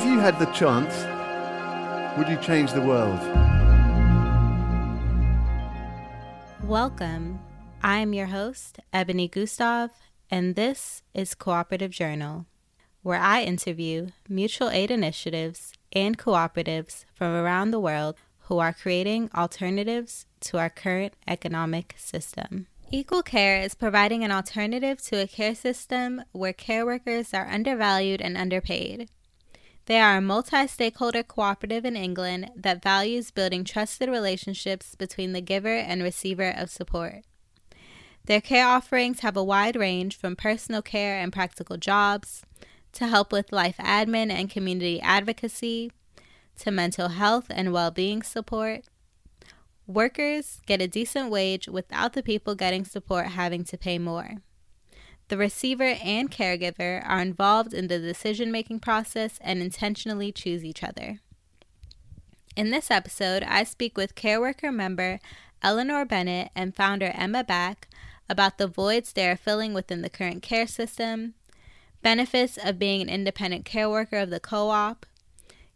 [0.00, 0.94] if you had the chance,
[2.16, 3.20] would you change the world?
[6.62, 7.38] Welcome.
[7.82, 9.90] I am your host, Ebony Gustav,
[10.30, 12.46] and this is Cooperative Journal,
[13.02, 18.16] where I interview mutual aid initiatives and cooperatives from around the world
[18.48, 22.68] who are creating alternatives to our current economic system.
[22.90, 28.22] Equal Care is providing an alternative to a care system where care workers are undervalued
[28.22, 29.10] and underpaid.
[29.90, 35.40] They are a multi stakeholder cooperative in England that values building trusted relationships between the
[35.40, 37.24] giver and receiver of support.
[38.26, 42.44] Their care offerings have a wide range from personal care and practical jobs
[42.92, 45.90] to help with life admin and community advocacy
[46.60, 48.84] to mental health and well being support.
[49.88, 54.36] Workers get a decent wage without the people getting support having to pay more.
[55.30, 60.82] The receiver and caregiver are involved in the decision making process and intentionally choose each
[60.82, 61.20] other.
[62.56, 65.20] In this episode, I speak with care worker member
[65.62, 67.86] Eleanor Bennett and founder Emma Back
[68.28, 71.34] about the voids they are filling within the current care system,
[72.02, 75.06] benefits of being an independent care worker of the co op,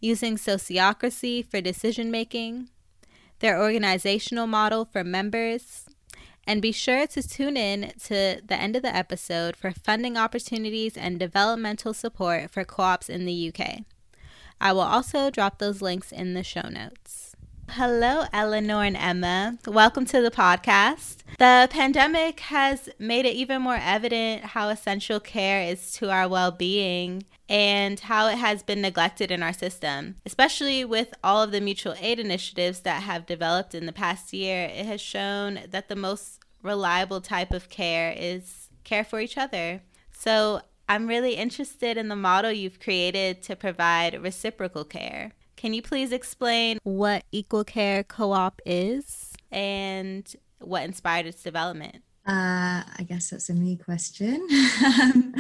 [0.01, 2.71] using sociocracy for decision making,
[3.39, 5.84] their organizational model for members,
[6.47, 10.97] and be sure to tune in to the end of the episode for funding opportunities
[10.97, 13.81] and developmental support for co ops in the UK.
[14.61, 17.35] I will also drop those links in the show notes.
[17.71, 19.59] Hello, Eleanor and Emma.
[19.67, 21.24] Welcome to the podcast.
[21.39, 26.51] The pandemic has made it even more evident how essential care is to our well
[26.51, 30.17] being and how it has been neglected in our system.
[30.25, 34.65] Especially with all of the mutual aid initiatives that have developed in the past year,
[34.65, 39.83] it has shown that the most reliable type of care is care for each other.
[40.13, 45.33] So, I'm really interested in the model you've created to provide reciprocal care.
[45.57, 50.35] Can you please explain what Equal Care Co op is and
[50.67, 52.03] what inspired its development?
[52.27, 54.47] Uh, I guess that's a me question.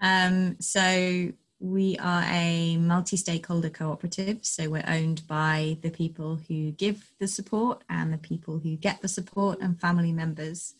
[0.00, 4.44] um, so, we are a multi stakeholder cooperative.
[4.44, 9.02] So, we're owned by the people who give the support and the people who get
[9.02, 10.74] the support and family members.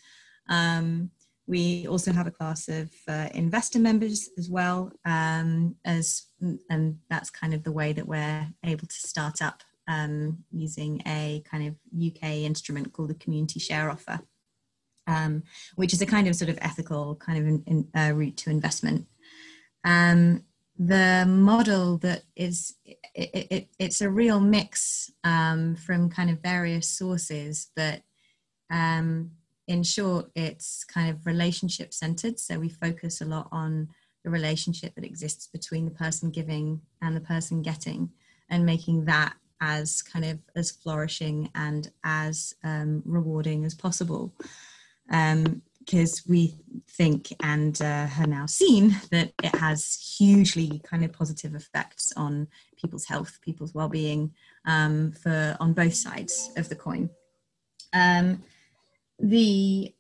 [0.49, 1.11] Um,
[1.49, 6.27] we also have a class of uh, investor members as well, um, as
[6.71, 11.43] and that's kind of the way that we're able to start up um, using a
[11.51, 14.21] kind of UK instrument called the Community Share Offer,
[15.07, 15.43] um,
[15.77, 18.51] which is a kind of sort of ethical kind of in, in, uh, route to
[18.51, 19.07] investment.
[19.85, 20.45] Um,
[20.79, 26.89] the model that is it, it, it's a real mix um, from kind of various
[26.89, 28.03] sources, but
[28.71, 29.33] um,
[29.69, 32.39] in short, it's kind of relationship centered.
[32.39, 33.89] So we focus a lot on
[34.25, 38.11] the relationship that exists between the person giving and the person getting
[38.49, 44.35] and making that as kind of as flourishing and as um, rewarding as possible.
[45.07, 46.57] Because um, we
[46.91, 52.49] think and uh, have now seen that it has hugely kind of positive effects on
[52.77, 54.33] people's health, people's well-being
[54.67, 57.09] um, for on both sides of the coin.
[57.93, 58.43] Um,
[59.19, 59.95] the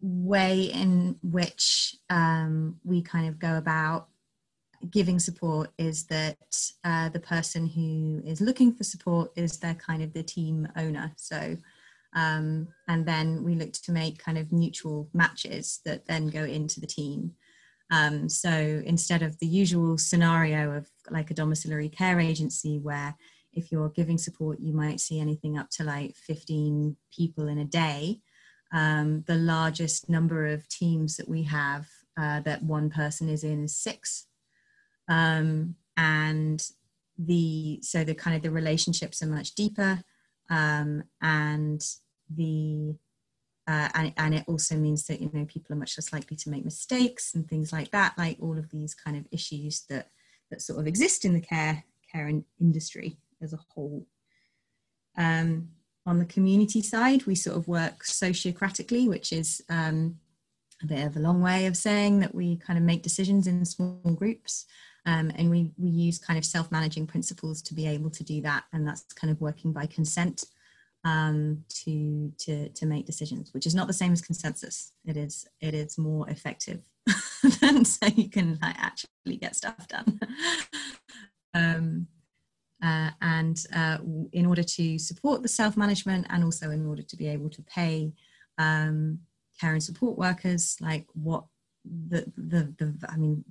[0.00, 4.08] way in which um, we kind of go about
[4.90, 6.36] giving support is that
[6.84, 11.12] uh, the person who is looking for support is their kind of the team owner.
[11.16, 11.56] So,
[12.14, 16.80] um, and then we look to make kind of mutual matches that then go into
[16.80, 17.32] the team.
[17.90, 23.16] Um, so instead of the usual scenario of like a domiciliary care agency where
[23.52, 27.64] if you're giving support, you might see anything up to like 15 people in a
[27.64, 28.20] day
[28.72, 33.64] um, the largest number of teams that we have uh, that one person is in
[33.64, 34.26] is six.
[35.10, 36.66] Um, and
[37.18, 40.00] the so the kind of the relationships are much deeper
[40.48, 41.84] um, and
[42.34, 42.96] the
[43.68, 46.48] uh, and, and it also means that you know people are much less likely to
[46.48, 50.08] make mistakes and things like that like all of these kind of issues that
[50.50, 54.06] that sort of exist in the care care industry as a whole
[55.18, 55.68] um,
[56.06, 60.18] on the community side, we sort of work sociocratically, which is um,
[60.82, 63.64] a bit of a long way of saying that we kind of make decisions in
[63.64, 64.66] small groups.
[65.10, 68.62] Um, and we, we use kind of self-managing principles to be able to do that.
[68.72, 70.44] And that's kind of working by consent
[71.04, 74.92] um, to, to, to make decisions, which is not the same as consensus.
[75.04, 76.82] It is, it is more effective
[77.60, 80.20] than so you can like, actually get stuff done.
[81.54, 82.06] um,
[82.80, 83.98] uh, and uh,
[84.32, 87.62] in order to support the self management and also in order to be able to
[87.62, 88.12] pay
[88.58, 89.18] um,
[89.60, 91.46] care and support workers, like what
[91.84, 93.44] the, the, the, I mean,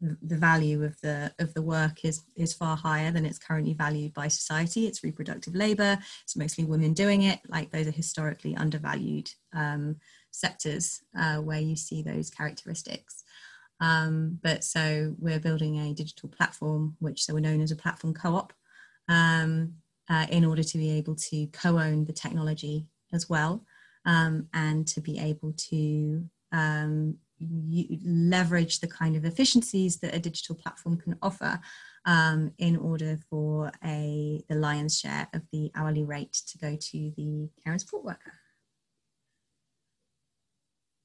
[0.00, 4.12] the value of the of the work is is far higher than it's currently valued
[4.12, 4.86] by society.
[4.86, 5.98] It's reproductive labor.
[6.22, 7.40] It's mostly women doing it.
[7.48, 9.96] Like those are historically undervalued um,
[10.30, 13.24] sectors uh, where you see those characteristics.
[13.80, 18.14] Um, but so we're building a digital platform, which so we're known as a platform
[18.14, 18.52] co-op,
[19.08, 19.74] um,
[20.08, 23.64] uh, in order to be able to co-own the technology as well,
[24.04, 30.54] um, and to be able to um, leverage the kind of efficiencies that a digital
[30.54, 31.60] platform can offer
[32.06, 37.12] um, in order for a the lion's share of the hourly rate to go to
[37.16, 38.32] the care and support worker.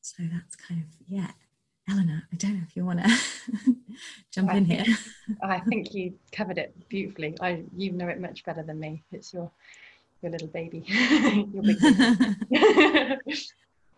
[0.02, 1.32] So that's kind of yeah.
[1.90, 3.10] Eleanor, I don't know if you want to
[4.32, 4.98] jump I in think, here.
[5.44, 7.36] I think you covered it beautifully.
[7.42, 9.04] I you know it much better than me.
[9.12, 9.52] It's your
[10.22, 13.42] your little baby, your big baby.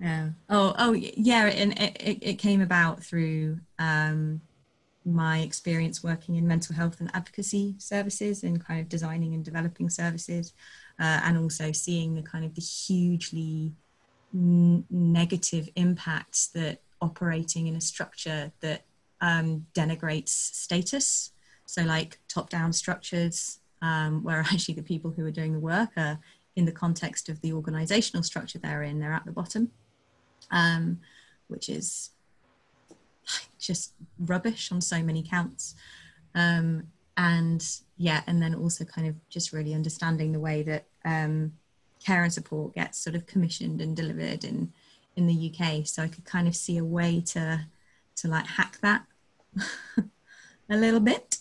[0.03, 0.29] Yeah.
[0.49, 1.45] Oh, oh, yeah.
[1.45, 4.41] And it, it, it came about through um,
[5.05, 9.89] my experience working in mental health and advocacy services and kind of designing and developing
[9.89, 10.51] services,
[10.99, 13.71] uh, and also seeing the kind of the hugely
[14.33, 18.83] n- negative impacts that operating in a structure that
[19.21, 21.31] um, denigrates status.
[21.65, 25.91] So, like top down structures, um, where actually the people who are doing the work
[25.95, 26.19] are
[26.57, 29.71] in the context of the organizational structure they're in, they're at the bottom
[30.53, 30.99] um,
[31.47, 32.11] which is
[33.59, 35.75] just rubbish on so many counts.
[36.35, 37.65] Um, and
[37.97, 41.53] yeah, and then also kind of just really understanding the way that um,
[42.03, 44.71] care and support gets sort of commissioned and delivered in
[45.15, 45.85] in the UK.
[45.85, 47.65] So I could kind of see a way to
[48.15, 49.05] to like hack that
[50.69, 51.37] a little bit.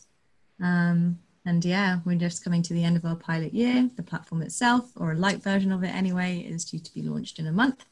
[0.61, 3.91] Um, and yeah, we're just coming to the end of our pilot year.
[3.97, 7.39] The platform itself, or a light version of it anyway, is due to be launched
[7.39, 7.85] in a month.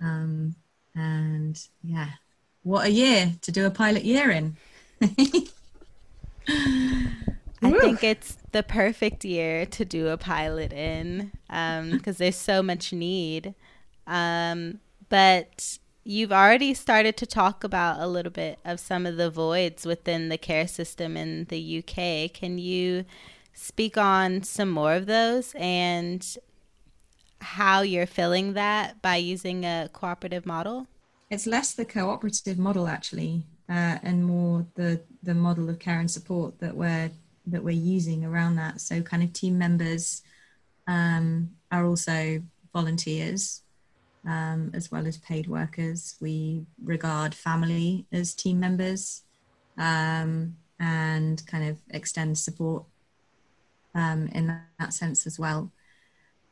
[0.00, 0.54] Um,
[0.94, 2.10] and yeah,
[2.62, 4.56] what a year to do a pilot year in.
[7.60, 12.62] I think it's the perfect year to do a pilot in because um, there's so
[12.62, 13.54] much need.
[14.06, 19.30] Um, but you've already started to talk about a little bit of some of the
[19.30, 22.32] voids within the care system in the UK.
[22.32, 23.04] Can you
[23.52, 26.36] speak on some more of those and
[27.40, 30.86] how you're filling that by using a cooperative model?
[31.30, 36.10] It's less the cooperative model actually, uh, and more the the model of care and
[36.10, 37.10] support that we're
[37.46, 38.80] that we're using around that.
[38.80, 40.22] So kind of team members
[40.86, 42.42] um, are also
[42.72, 43.62] volunteers
[44.26, 46.16] um, as well as paid workers.
[46.20, 49.22] We regard family as team members
[49.76, 52.84] um, and kind of extend support
[53.94, 55.72] um, in that, sense as well.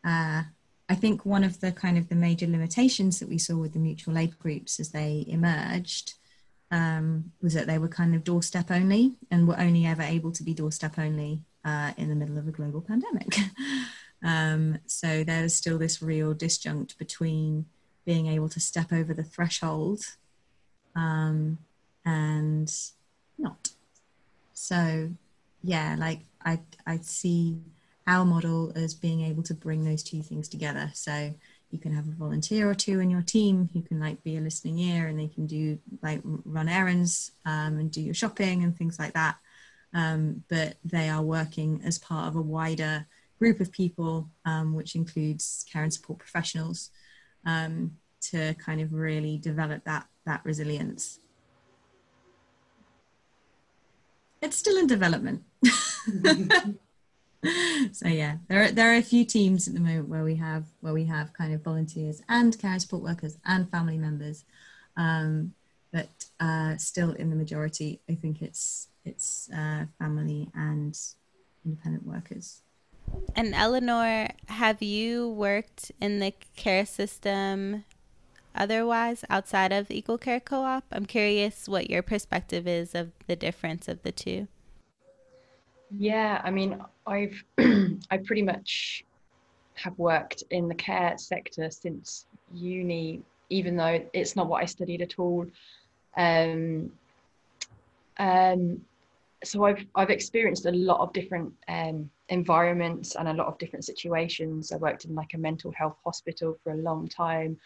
[0.04, 0.42] Uh,
[0.88, 3.78] I think one of the kind of the major limitations that we saw with the
[3.78, 6.14] mutual aid groups as they emerged
[6.70, 10.42] um, was that they were kind of doorstep only and were only ever able to
[10.42, 13.36] be doorstep only uh, in the middle of a global pandemic.
[14.22, 17.66] um, so there's still this real disjunct between
[18.04, 20.02] being able to step over the threshold
[20.94, 21.58] um,
[22.04, 22.72] and
[23.38, 23.70] not.
[24.54, 25.10] So
[25.62, 27.58] yeah, like I I see
[28.06, 30.90] our model as being able to bring those two things together.
[30.94, 31.34] So
[31.70, 34.40] you can have a volunteer or two in your team who can like be a
[34.40, 38.76] listening ear and they can do like run errands um, and do your shopping and
[38.76, 39.36] things like that.
[39.92, 43.06] Um, but they are working as part of a wider
[43.38, 46.90] group of people, um, which includes care and support professionals,
[47.44, 51.20] um, to kind of really develop that that resilience.
[54.42, 55.42] It's still in development.
[57.92, 60.64] so yeah, there are, there are a few teams at the moment where we have
[60.80, 64.44] where we have kind of volunteers and care support workers and family members,
[64.96, 65.52] um,
[65.92, 66.08] but
[66.40, 70.98] uh, still in the majority, I think it's it's uh, family and
[71.64, 72.62] independent workers.
[73.34, 77.84] And Eleanor, have you worked in the care system
[78.54, 80.84] otherwise outside of Equal Care Co-op?
[80.90, 84.48] I'm curious what your perspective is of the difference of the two.
[85.90, 89.04] Yeah, I mean, I've I pretty much
[89.74, 95.02] have worked in the care sector since uni, even though it's not what I studied
[95.02, 95.46] at all.
[96.16, 96.90] Um,
[98.18, 98.80] um,
[99.44, 103.84] so I've I've experienced a lot of different um, environments and a lot of different
[103.84, 104.72] situations.
[104.72, 107.58] I worked in like a mental health hospital for a long time.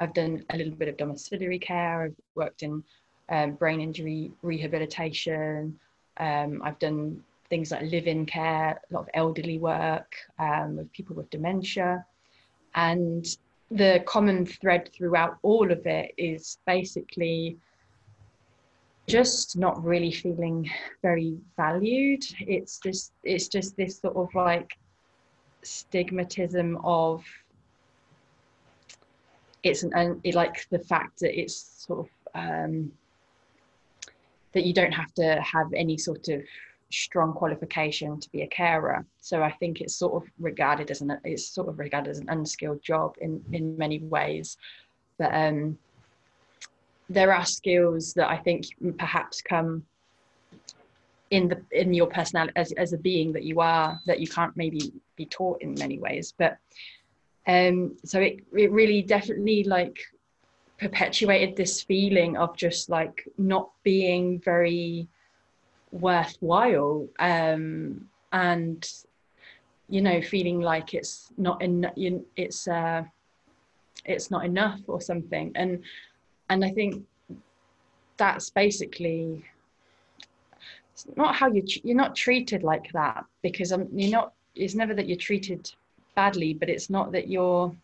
[0.00, 2.04] I've done a little bit of domiciliary care.
[2.04, 2.82] I've worked in
[3.28, 5.78] um, brain injury rehabilitation.
[6.16, 11.14] Um, I've done things like live-in care, a lot of elderly work um, with people
[11.16, 12.06] with dementia.
[12.74, 13.26] And
[13.70, 17.58] the common thread throughout all of it is basically
[19.08, 20.70] just not really feeling
[21.02, 22.24] very valued.
[22.38, 24.78] It's just it's just this sort of like
[25.64, 27.24] stigmatism of
[29.62, 32.92] it's an it, like the fact that it's sort of um,
[34.52, 36.42] that you don't have to have any sort of
[36.90, 39.06] strong qualification to be a carer.
[39.20, 42.28] So I think it's sort of regarded as an it's sort of regarded as an
[42.28, 44.56] unskilled job in in many ways.
[45.18, 45.78] But um,
[47.08, 48.66] there are skills that I think
[48.98, 49.84] perhaps come
[51.30, 54.56] in the in your personality as, as a being that you are that you can't
[54.56, 56.34] maybe be taught in many ways.
[56.36, 56.58] But
[57.46, 59.98] um, so it it really definitely like
[60.78, 65.08] perpetuated this feeling of just like not being very
[65.92, 68.88] worthwhile um, and
[69.88, 73.02] you know feeling like it's not in it's uh
[74.04, 75.52] it's not enough or something.
[75.54, 75.82] And
[76.48, 77.04] and i think
[78.16, 79.42] that's basically
[81.16, 85.08] not how you you're not treated like that because um, you're not it's never that
[85.08, 85.70] you're treated
[86.14, 87.74] badly but it's not that you're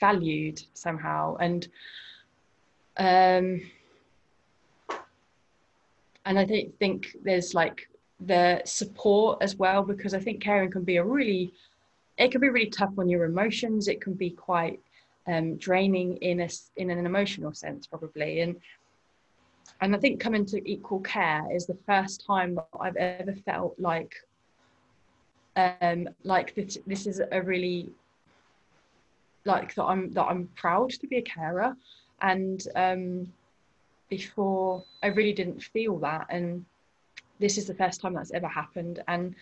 [0.00, 1.36] valued somehow.
[1.36, 1.68] And
[2.98, 3.60] um
[6.26, 7.88] and I think think there's like
[8.20, 11.54] the support as well because I think caring can be a really
[12.18, 13.88] it can be really tough on your emotions.
[13.88, 14.80] It can be quite
[15.26, 18.56] um, draining in a in an emotional sense probably and
[19.80, 23.74] and I think coming to equal care is the first time that I've ever felt
[23.78, 24.14] like
[25.56, 27.90] um like this this is a really
[29.44, 31.76] like that I'm that I'm proud to be a carer
[32.20, 33.32] and um
[34.08, 34.84] before.
[35.02, 36.64] I really didn't feel that and
[37.38, 39.02] this is the first time that's ever happened.
[39.08, 39.34] And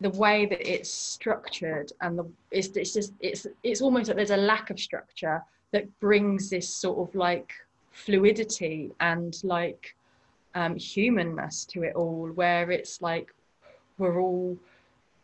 [0.00, 4.30] the way that it's structured and the it's, it's just it's it's almost like there's
[4.30, 7.52] a lack of structure that brings this sort of like
[7.92, 9.94] fluidity and like
[10.54, 13.32] um, humanness to it all where it's like
[13.98, 14.56] we're all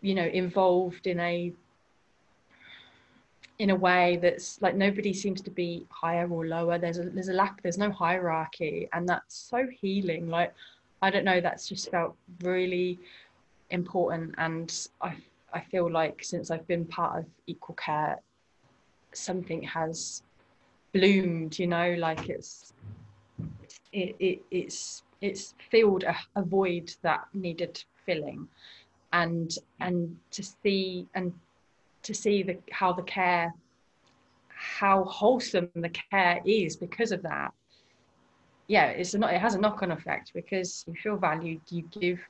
[0.03, 1.53] you know involved in a
[3.59, 6.79] in a way that's like nobody seems to be higher or lower.
[6.79, 10.29] There's a there's a lack there's no hierarchy and that's so healing.
[10.29, 10.55] Like
[11.03, 12.99] i don't know that's just felt really
[13.69, 15.15] important and i
[15.53, 18.19] i feel like since i've been part of equal care
[19.13, 20.23] something has
[20.93, 21.95] bloomed you know?
[21.99, 22.73] Like it's
[23.93, 28.49] it, it it's it's filled a, a void that needed filling.
[29.13, 31.33] And and to see and
[32.07, 33.53] to see the how the care
[34.49, 37.53] how wholesome the care is because of that
[38.69, 42.21] yeah it's not it has a knock-on effect because you feel valued you give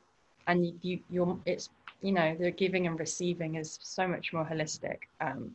[0.47, 1.68] and you, you you're it's
[2.00, 5.54] you know the giving and receiving is so much more holistic um,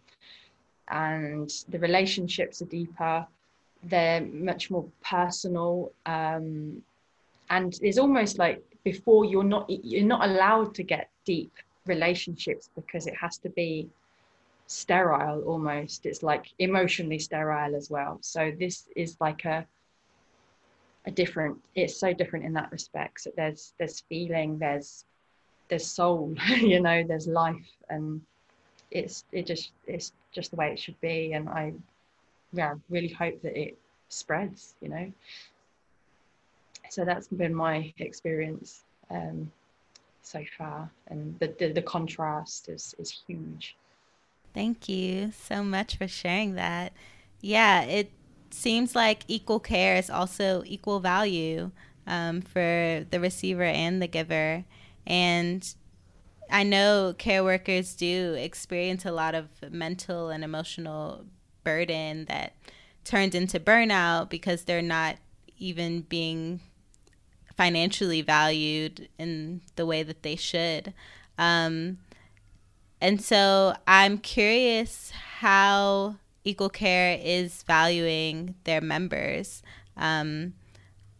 [0.89, 3.25] and the relationships are deeper
[3.83, 6.81] they're much more personal um,
[7.49, 11.53] and it's almost like before you're not you're not allowed to get deep
[11.85, 13.89] relationships because it has to be
[14.71, 16.05] sterile almost.
[16.05, 18.19] It's like emotionally sterile as well.
[18.21, 19.67] So this is like a
[21.05, 23.21] a different it's so different in that respect.
[23.21, 25.05] So there's there's feeling there's
[25.67, 27.71] there's soul you know there's life.
[27.89, 28.21] And
[28.91, 31.33] it's it just it's just the way it should be.
[31.33, 31.73] And i
[32.53, 35.11] yeah really hope that it spreads you know.
[36.89, 39.51] So that's been my experience um
[40.21, 40.89] so far.
[41.07, 43.75] And the the, the contrast is is huge
[44.53, 46.93] Thank you so much for sharing that.
[47.39, 48.11] Yeah, it
[48.49, 51.71] seems like equal care is also equal value
[52.05, 54.65] um, for the receiver and the giver.
[55.07, 55.73] And
[56.49, 61.25] I know care workers do experience a lot of mental and emotional
[61.63, 62.53] burden that
[63.05, 65.15] turns into burnout because they're not
[65.57, 66.59] even being
[67.55, 70.93] financially valued in the way that they should.
[71.37, 71.99] Um,
[73.01, 79.63] and so I'm curious how Equal Care is valuing their members.
[79.97, 80.53] Um,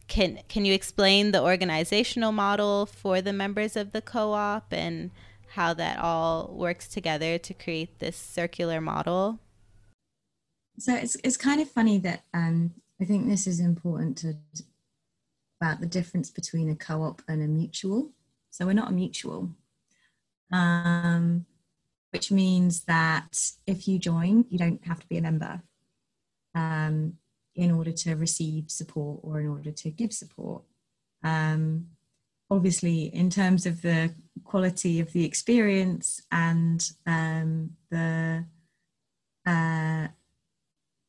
[0.08, 5.12] can can you explain the organizational model for the members of the co-op and
[5.56, 9.40] how that all works together to create this circular model?
[10.78, 14.34] So it's it's kind of funny that um, I think this is important to
[15.62, 18.12] about the difference between a co-op and a mutual.
[18.50, 19.50] So we're not a mutual.
[20.52, 21.46] Um,
[22.12, 25.62] which means that if you join, you don't have to be a member
[26.56, 27.14] um,
[27.56, 30.64] in order to receive support or in order to give support.
[31.24, 31.88] Um,
[32.50, 34.14] obviously, in terms of the
[34.44, 38.46] quality of the experience and um, the
[39.46, 40.08] uh,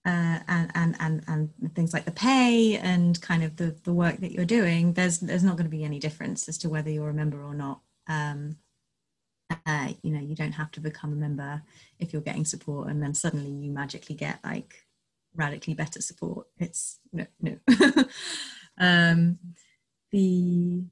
[0.05, 4.19] uh, and, and and and things like the pay and kind of the the work
[4.19, 7.11] that you're doing, there's there's not going to be any difference as to whether you're
[7.11, 7.81] a member or not.
[8.09, 8.57] Um,
[9.67, 11.63] uh, you know, you don't have to become a member
[11.99, 14.87] if you're getting support, and then suddenly you magically get like
[15.35, 16.47] radically better support.
[16.59, 17.59] It's no, no.
[18.79, 19.39] um,
[20.11, 20.85] the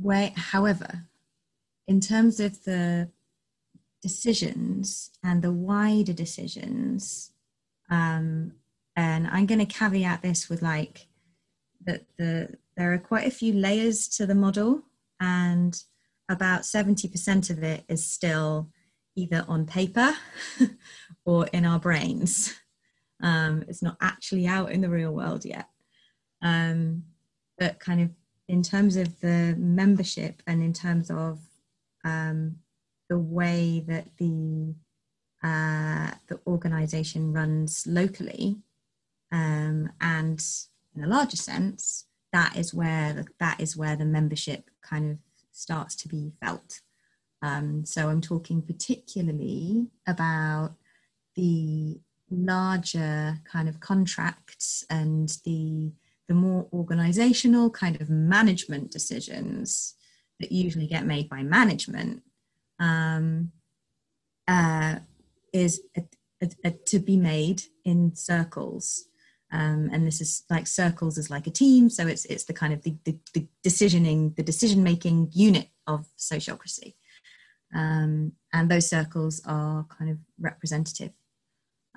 [0.00, 1.04] way, however,
[1.86, 3.10] in terms of the
[4.02, 7.32] decisions and the wider decisions,
[7.90, 8.52] um,
[8.96, 11.06] and I'm going to caveat this with like
[11.86, 14.82] that the there are quite a few layers to the model,
[15.20, 15.80] and
[16.28, 18.70] about 70% of it is still
[19.16, 20.14] either on paper
[21.24, 22.54] or in our brains.
[23.22, 25.68] Um, it's not actually out in the real world yet.
[26.42, 27.04] Um,
[27.58, 28.10] but kind of
[28.48, 31.40] in terms of the membership and in terms of
[32.04, 32.56] um,
[33.08, 34.74] the way that the
[35.42, 38.56] uh, the organization runs locally
[39.30, 40.42] um, and
[40.96, 45.18] in a larger sense that is where the, that is where the membership kind of
[45.54, 46.80] starts to be felt
[47.42, 50.74] um, so i'm talking particularly about
[51.36, 51.98] the
[52.30, 55.92] larger kind of contracts and the
[56.26, 59.94] the more organizational kind of management decisions
[60.40, 62.22] that usually get made by management
[62.78, 63.52] um,
[64.48, 64.96] uh,
[65.52, 66.02] is a,
[66.42, 69.06] a, a, to be made in circles.
[69.54, 72.72] Um, and this is like circles is like a team, so it's it's the kind
[72.72, 76.94] of the, the, the decisioning, the decision making unit of sociocracy.
[77.72, 81.12] Um, and those circles are kind of representative.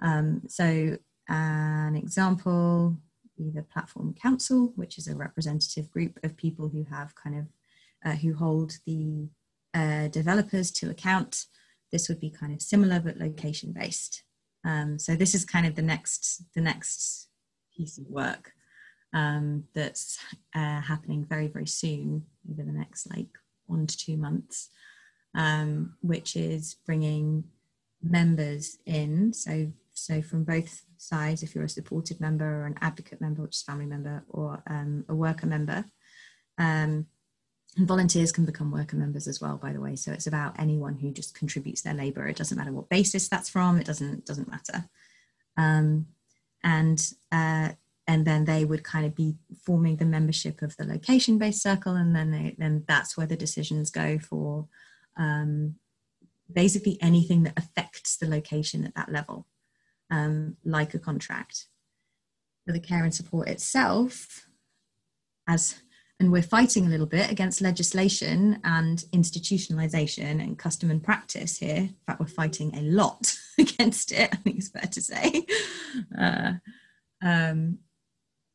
[0.04, 0.98] Um, so
[1.28, 2.96] an example,
[3.38, 7.46] either platform council, which is a representative group of people who have kind of
[8.06, 9.30] uh, who hold the
[9.74, 11.46] uh, developers to account.
[11.92, 14.22] This would be kind of similar but location based.
[14.64, 17.27] Um, so this is kind of the next the next
[17.78, 18.54] piece of work
[19.14, 20.20] um, that's
[20.56, 23.30] uh, happening very very soon over the next like
[23.68, 24.70] one to two months,
[25.36, 27.44] um, which is bringing
[28.02, 29.34] members in.
[29.34, 33.56] So so from both sides, if you're a supported member or an advocate member, which
[33.56, 35.86] is family member, or um, a worker member.
[36.58, 37.08] Um,
[37.78, 39.96] and volunteers can become worker members as well, by the way.
[39.96, 42.28] So it's about anyone who just contributes their labour.
[42.28, 43.78] It doesn't matter what basis that's from.
[43.80, 44.86] It doesn't doesn't matter.
[45.58, 46.08] Um,
[46.64, 47.70] and uh,
[48.08, 52.16] and then they would kind of be forming the membership of the location-based circle, and
[52.16, 54.68] then they, then that's where the decisions go for
[55.18, 55.76] um,
[56.52, 59.46] basically anything that affects the location at that level,
[60.10, 61.66] um, like a contract.
[62.66, 64.48] For the care and support itself,
[65.48, 65.82] as
[66.20, 71.76] and we're fighting a little bit against legislation and institutionalization and custom and practice here.
[71.76, 75.46] In fact, we're fighting a lot against it, I think it's fair to say.
[76.18, 76.54] Uh,
[77.24, 77.78] um,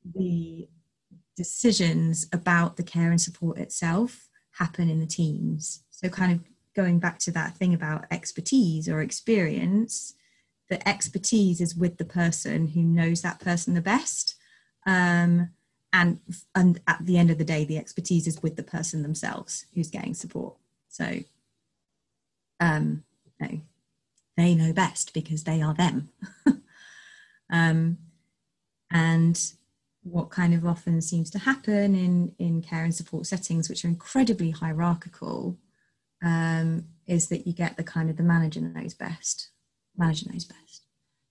[0.04, 0.68] the
[1.36, 5.84] decisions about the care and support itself happen in the teams.
[5.90, 6.40] So, kind of
[6.74, 10.14] going back to that thing about expertise or experience,
[10.68, 14.34] the expertise is with the person who knows that person the best.
[14.84, 15.50] Um,
[15.92, 16.20] and
[16.54, 19.90] and at the end of the day the expertise is with the person themselves who's
[19.90, 20.56] getting support.
[20.88, 21.20] So
[22.60, 23.04] um
[23.40, 23.60] no,
[24.36, 26.10] they know best because they are them.
[27.50, 27.98] Um
[28.90, 29.38] and
[30.02, 33.88] what kind of often seems to happen in in care and support settings which are
[33.88, 35.58] incredibly hierarchical
[36.24, 39.50] um, is that you get the kind of the manager knows best
[39.96, 40.81] manager knows best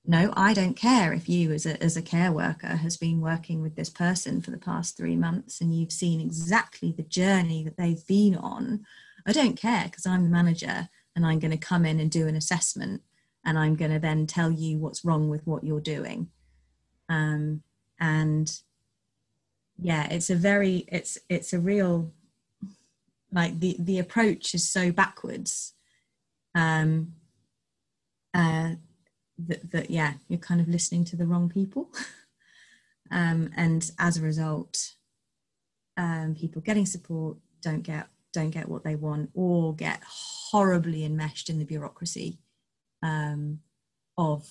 [0.04, 3.62] no, I don't care if you, as a, as a care worker, has been working
[3.62, 7.78] with this person for the past three months and you've seen exactly the journey that
[7.78, 8.84] they've been on.
[9.28, 12.28] I don't care because I'm the manager and I'm going to come in and do
[12.28, 13.04] an assessment
[13.46, 16.30] and I'm going to then tell you what's wrong with what you're doing.
[17.08, 17.62] Um,
[18.00, 18.52] and
[19.80, 22.12] yeah, it's a very, it's, it's a real,
[23.32, 25.74] like the, the approach is so backwards.
[26.56, 27.14] Um,
[28.34, 28.72] uh,
[29.48, 31.90] that, that yeah you're kind of listening to the wrong people.
[33.14, 34.94] Um, and as a result
[35.98, 41.50] um, people getting support don't get don't get what they want or get horribly enmeshed
[41.50, 42.40] in the bureaucracy
[43.04, 43.60] um,
[44.18, 44.48] of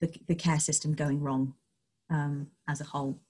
[0.00, 1.54] the, the care system going wrong
[2.10, 3.20] um, as a whole.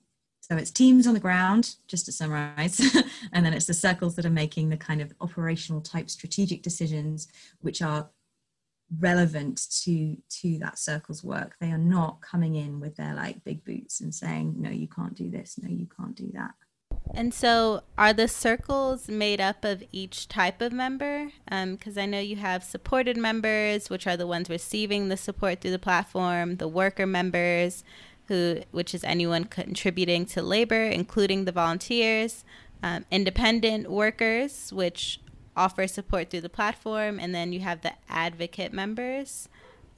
[0.41, 2.79] So it's teams on the ground, just to summarize,
[3.33, 7.29] and then it's the circles that are making the kind of operational type strategic decisions,
[7.61, 8.11] which are
[8.99, 11.57] relevant to to that circle's work.
[11.61, 15.15] They are not coming in with their like big boots and saying no you can't
[15.15, 15.59] do this.
[15.61, 16.53] No you can't do that.
[17.13, 21.31] And so, are the circles made up of each type of member?
[21.45, 25.61] Because um, I know you have supported members, which are the ones receiving the support
[25.61, 27.85] through the platform, the worker members,
[28.29, 32.45] who, which is anyone contributing to labor, including the volunteers,
[32.83, 35.21] um, independent workers, which
[35.57, 39.49] offer support through the platform, and then you have the advocate members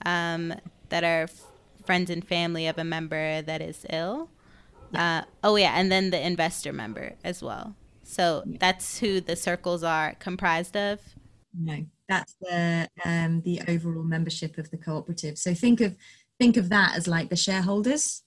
[0.04, 0.54] um,
[0.88, 1.46] that are f-
[1.84, 4.28] friends and family of a member that is ill.
[4.94, 7.74] Uh, oh yeah, and then the investor member as well.
[8.02, 11.00] So that's who the circles are comprised of.
[11.58, 15.38] No, that's the um, the overall membership of the cooperative.
[15.38, 15.96] So think of
[16.38, 18.22] think of that as like the shareholders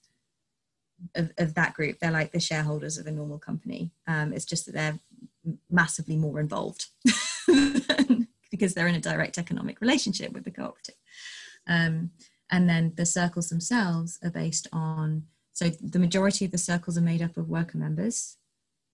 [1.14, 1.98] of, of that group.
[1.98, 3.90] They're like the shareholders of a normal company.
[4.06, 4.98] Um, it's just that they're
[5.70, 6.86] massively more involved
[8.50, 10.96] because they're in a direct economic relationship with the cooperative.
[11.66, 12.10] Um,
[12.50, 17.02] and then the circles themselves are based on so the majority of the circles are
[17.02, 18.38] made up of worker members.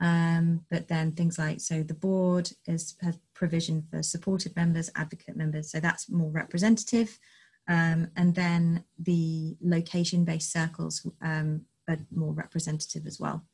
[0.01, 5.37] Um, but then things like, so the board is, has provision for supported members, advocate
[5.37, 7.21] members, so that's more representative.
[7.69, 13.45] Um, and then the location based circles um, are more representative as well.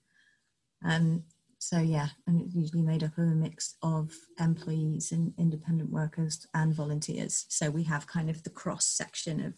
[0.85, 1.24] Um,
[1.62, 6.44] so yeah, and it's usually made up of a mix of employees and independent workers
[6.55, 7.46] and volunteers.
[7.51, 9.55] So we have kind of the cross section of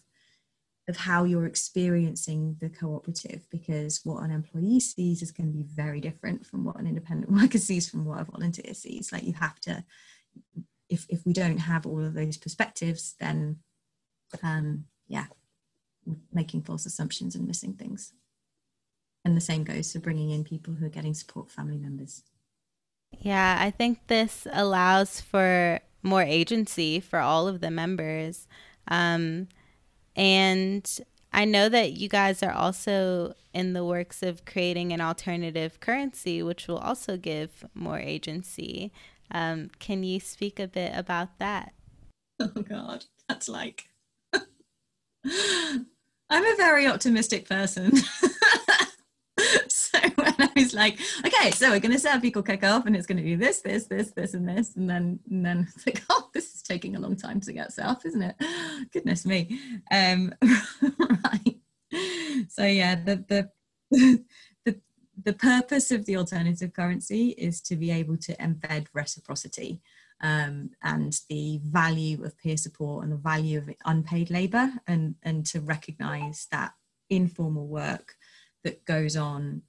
[0.86, 5.64] of how you're experiencing the cooperative because what an employee sees is going to be
[5.74, 9.32] very different from what an independent worker sees from what a volunteer sees like you
[9.32, 9.82] have to
[10.90, 13.56] if if we don't have all of those perspectives then
[14.42, 15.24] um yeah
[16.34, 18.12] making false assumptions and missing things
[19.24, 22.22] and the same goes for bringing in people who are getting support family members
[23.20, 28.46] yeah i think this allows for more agency for all of the members
[28.88, 29.48] um,
[30.16, 31.00] and
[31.34, 36.44] I know that you guys are also in the works of creating an alternative currency,
[36.44, 38.92] which will also give more agency.
[39.32, 41.72] Um, can you speak a bit about that?
[42.40, 43.88] Oh, God, that's like.
[44.34, 45.86] I'm
[46.30, 47.92] a very optimistic person.
[50.56, 53.18] was like, okay, so we're going to set up Equal Care Co-op and it's going
[53.18, 54.76] to do this, this, this, this, and this.
[54.76, 57.72] And then, and then it's like, oh, this is taking a long time to get
[57.72, 58.36] set up, isn't it?
[58.92, 59.58] Goodness me.
[59.90, 61.56] Um, right.
[62.48, 63.50] So yeah, the, the,
[64.64, 64.80] the,
[65.22, 69.80] the purpose of the alternative currency is to be able to embed reciprocity
[70.20, 75.46] um, and the value of peer support and the value of unpaid labor and, and
[75.46, 76.72] to recognize that
[77.10, 78.14] informal work
[78.62, 79.62] that goes on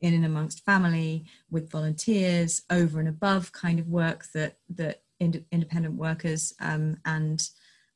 [0.00, 5.44] in and amongst family with volunteers over and above kind of work that that ind-
[5.50, 7.48] independent workers um, and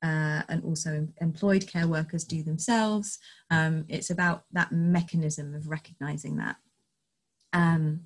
[0.02, 3.18] uh, and also employed care workers do themselves.
[3.50, 6.56] Um, it's about that mechanism of recognizing that.
[7.52, 8.00] Um,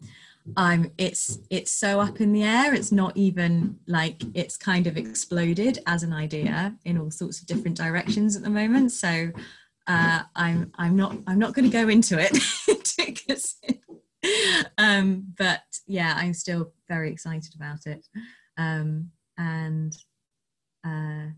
[0.57, 2.75] I'm it's it's so up in the air.
[2.75, 7.47] It's not even like it's kind of exploded as an idea in all sorts of
[7.47, 8.93] different directions at the moment.
[8.93, 9.31] So
[9.87, 12.33] uh, I'm I'm not I'm not going to go into it
[12.97, 13.57] because,
[14.79, 18.07] um, but yeah, I'm still very excited about it,
[18.57, 19.97] um, and
[20.85, 21.31] uh,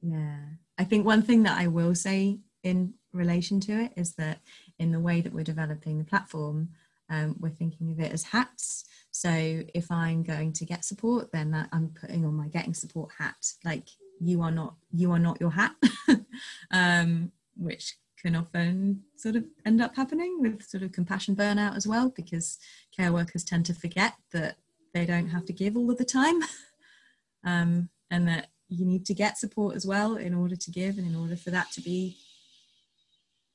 [0.00, 0.38] yeah,
[0.78, 4.38] I think one thing that I will say in relation to it is that
[4.78, 6.70] in the way that we're developing the platform,
[7.10, 8.84] um, we're thinking of it as hats.
[9.10, 9.30] So
[9.74, 13.52] if I'm going to get support, then that I'm putting on my getting support hat.
[13.64, 13.88] Like
[14.20, 15.74] you are not you are not your hat.
[16.70, 21.86] um, which can often sort of end up happening with sort of compassion burnout as
[21.86, 22.58] well, because
[22.96, 24.56] care workers tend to forget that
[24.94, 26.40] they don't have to give all of the time
[27.44, 31.06] um, and that you need to get support as well in order to give and
[31.06, 32.16] in order for that to be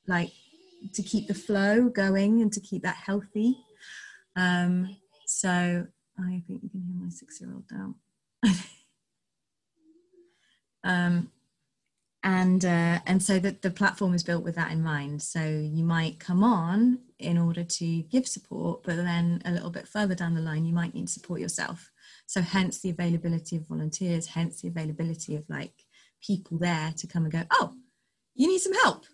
[0.08, 0.32] like
[0.94, 3.58] to keep the flow going and to keep that healthy.
[4.36, 5.88] Um, so
[6.20, 7.96] I think you can hear my six year old now.
[10.84, 11.32] um,
[12.24, 15.22] and uh, and so that the platform is built with that in mind.
[15.22, 19.88] So you might come on in order to give support but then a little bit
[19.88, 21.92] further down the line you might need support yourself.
[22.26, 25.74] So hence the availability of volunteers hence the availability of like
[26.22, 27.74] people there to come and go oh
[28.36, 29.06] you need some help.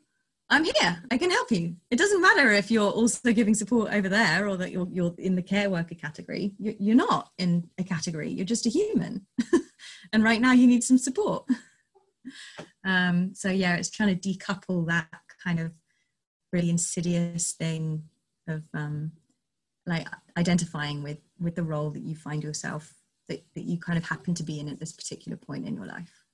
[0.50, 1.02] I'm here.
[1.10, 1.78] I can help you.
[1.90, 5.36] It doesn't matter if you're also giving support over there or that you're, you're in
[5.36, 6.54] the care worker category.
[6.60, 8.30] You're not in a category.
[8.30, 9.26] You're just a human.
[10.12, 11.46] And right now you need some support
[12.84, 15.08] um, so yeah, it's trying to decouple that
[15.44, 15.72] kind of
[16.52, 18.04] really insidious thing
[18.48, 19.12] of um,
[19.86, 22.94] like identifying with with the role that you find yourself
[23.28, 25.86] that, that you kind of happen to be in at this particular point in your
[25.86, 26.26] life.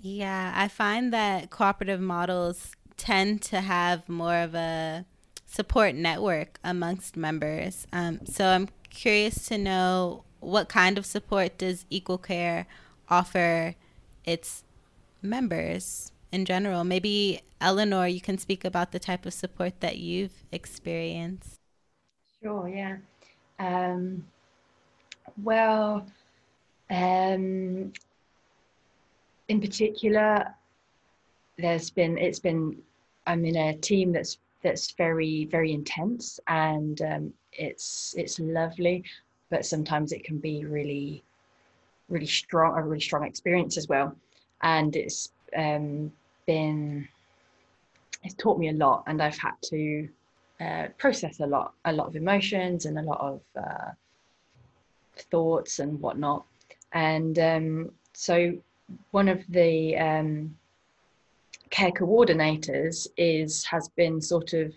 [0.00, 5.06] Yeah, I find that cooperative models tend to have more of a
[5.46, 7.86] support network amongst members.
[7.92, 12.66] Um, so I'm curious to know what kind of support does Equal Care
[13.08, 13.74] offer
[14.24, 14.64] its
[15.24, 16.84] members in general?
[16.84, 21.58] Maybe Eleanor, you can speak about the type of support that you've experienced.
[22.42, 22.96] Sure, yeah.
[23.58, 24.24] Um,
[25.42, 26.06] well,
[26.90, 27.92] um,
[29.48, 30.54] in particular,
[31.58, 32.76] there's been it's been
[33.26, 39.04] I'm in a team that's that's very very intense and um, it's it's lovely,
[39.50, 41.24] but sometimes it can be really
[42.08, 44.14] really strong a really strong experience as well,
[44.64, 46.10] and it's um,
[46.46, 47.06] been
[48.24, 50.08] it's taught me a lot, and I've had to
[50.60, 53.90] uh, process a lot a lot of emotions and a lot of uh,
[55.30, 56.44] thoughts and whatnot,
[56.92, 58.54] and um, so
[59.12, 60.56] one of the um,
[61.70, 64.72] care coordinators is has been sort of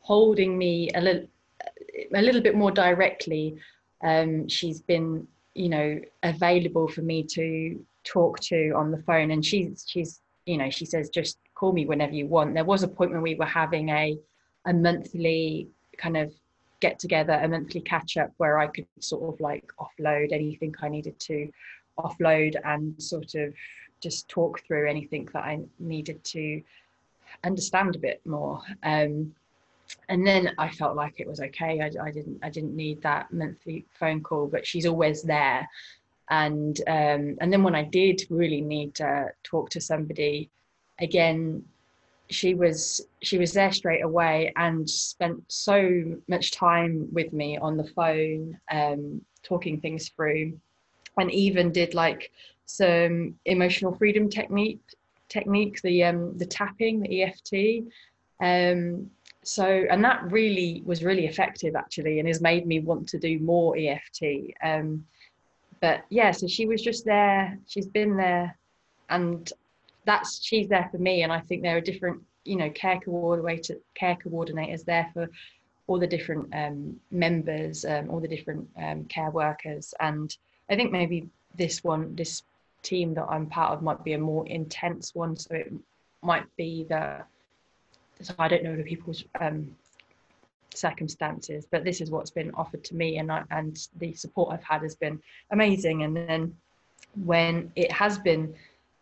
[0.00, 1.26] holding me a little
[2.14, 3.56] a little bit more directly.
[4.02, 9.44] Um, she's been you know available for me to talk to on the phone, and
[9.44, 12.54] she's she's you know she says just call me whenever you want.
[12.54, 14.18] There was a point when we were having a
[14.66, 16.32] a monthly kind of
[16.80, 20.88] get together, a monthly catch up where I could sort of like offload anything I
[20.88, 21.50] needed to
[21.98, 23.54] offload and sort of
[24.00, 26.62] just talk through anything that I needed to
[27.42, 28.60] understand a bit more.
[28.82, 29.34] Um,
[30.08, 31.80] and then I felt like it was okay.
[31.80, 35.68] I, I, didn't I didn't need that monthly phone call, but she's always there.
[36.30, 40.50] And um, and then when I did really need to talk to somebody,
[40.98, 41.64] again,
[42.30, 47.76] she was she was there straight away and spent so much time with me on
[47.76, 50.58] the phone, um, talking things through
[51.18, 52.32] and even did like
[52.66, 54.80] some emotional freedom technique
[55.28, 57.84] technique the um the tapping the EFT
[58.40, 59.10] um
[59.42, 63.38] so and that really was really effective actually and has made me want to do
[63.40, 64.22] more EFT
[64.62, 65.04] um
[65.80, 68.56] but yeah so she was just there she's been there
[69.10, 69.52] and
[70.04, 73.76] that's she's there for me and I think there are different you know care coordinator
[73.94, 75.28] care coordinators there for
[75.86, 80.36] all the different um, members um, all the different um, care workers and
[80.68, 82.42] I think maybe this one, this
[82.82, 85.36] team that I'm part of might be a more intense one.
[85.36, 85.72] So it
[86.22, 87.26] might be that,
[88.20, 89.74] so I don't know the people's um,
[90.76, 94.62] circumstances, but this is what's been offered to me, and I, and the support I've
[94.64, 96.02] had has been amazing.
[96.02, 96.54] And then
[97.24, 98.54] when it has been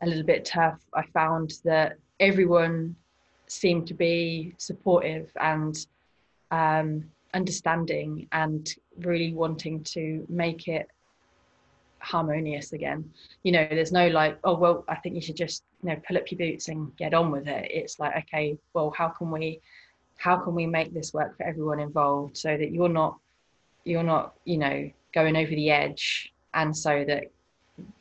[0.03, 2.97] a little bit tough, I found that everyone
[3.47, 5.87] seemed to be supportive and
[6.51, 7.05] um,
[7.35, 10.89] understanding and really wanting to make it
[12.03, 13.09] harmonious again
[13.45, 16.17] you know there's no like oh well i think you should just you know pull
[16.17, 19.61] up your boots and get on with it it's like okay well how can we
[20.23, 23.19] how can we make this work for everyone involved so that you're not
[23.85, 27.25] you're not you know going over the edge and so that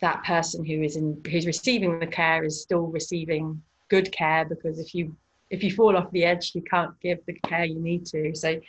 [0.02, 4.78] that person who is in who's receiving the care is still receiving good care because
[4.80, 5.16] if you
[5.50, 8.60] if you fall off the edge you can't give the care you need to so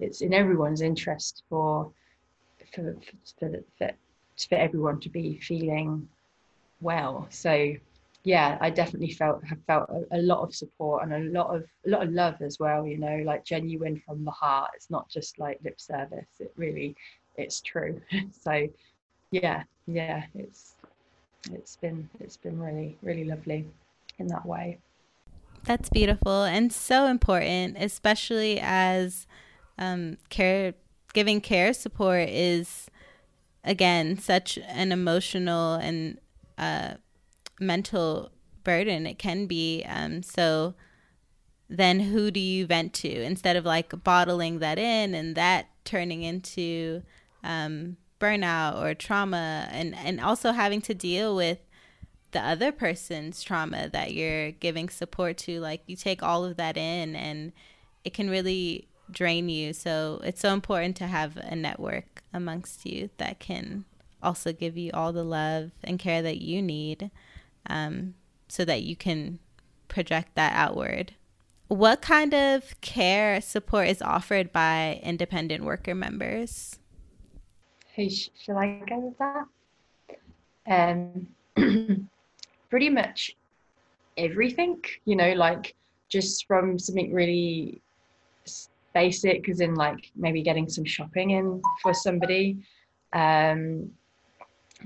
[0.00, 1.90] it's in everyone's interest for
[2.74, 2.96] for
[3.38, 3.90] for, for,
[4.48, 6.08] for everyone to be feeling
[6.80, 7.26] well.
[7.30, 7.74] So
[8.28, 11.64] yeah, I definitely felt have felt a, a, lot of support and a lot of
[11.86, 12.86] a lot of love as well.
[12.86, 14.72] You know, like genuine from the heart.
[14.74, 16.28] It's not just like lip service.
[16.38, 16.94] It really,
[17.38, 18.02] it's true.
[18.30, 18.68] so
[19.30, 20.74] yeah, yeah, it's
[21.52, 23.64] it's been it's been really really lovely
[24.18, 24.78] in that way.
[25.64, 29.26] That's beautiful and so important, especially as
[29.78, 30.74] um, care
[31.14, 32.90] giving care support is
[33.64, 36.18] again such an emotional and
[36.58, 36.94] uh,
[37.60, 38.30] mental
[38.64, 39.06] burden.
[39.06, 40.74] It can be um, so
[41.68, 43.22] then who do you vent to?
[43.22, 47.02] Instead of like bottling that in and that turning into
[47.44, 51.58] um, burnout or trauma and and also having to deal with
[52.32, 56.76] the other person's trauma that you're giving support to like you take all of that
[56.76, 57.52] in and
[58.04, 59.72] it can really drain you.
[59.72, 63.84] So it's so important to have a network amongst you that can
[64.22, 67.10] also give you all the love and care that you need
[67.68, 68.14] um,
[68.48, 69.38] so that you can
[69.88, 71.14] project that outward.
[71.68, 76.78] What kind of care support is offered by independent worker members?
[77.92, 79.46] Hey, shall I go with that?
[80.66, 81.28] Um,
[82.70, 83.36] pretty much
[84.16, 85.74] everything, you know, like
[86.08, 87.82] just from something really
[88.94, 92.56] basic as in like maybe getting some shopping in for somebody
[93.12, 93.90] um,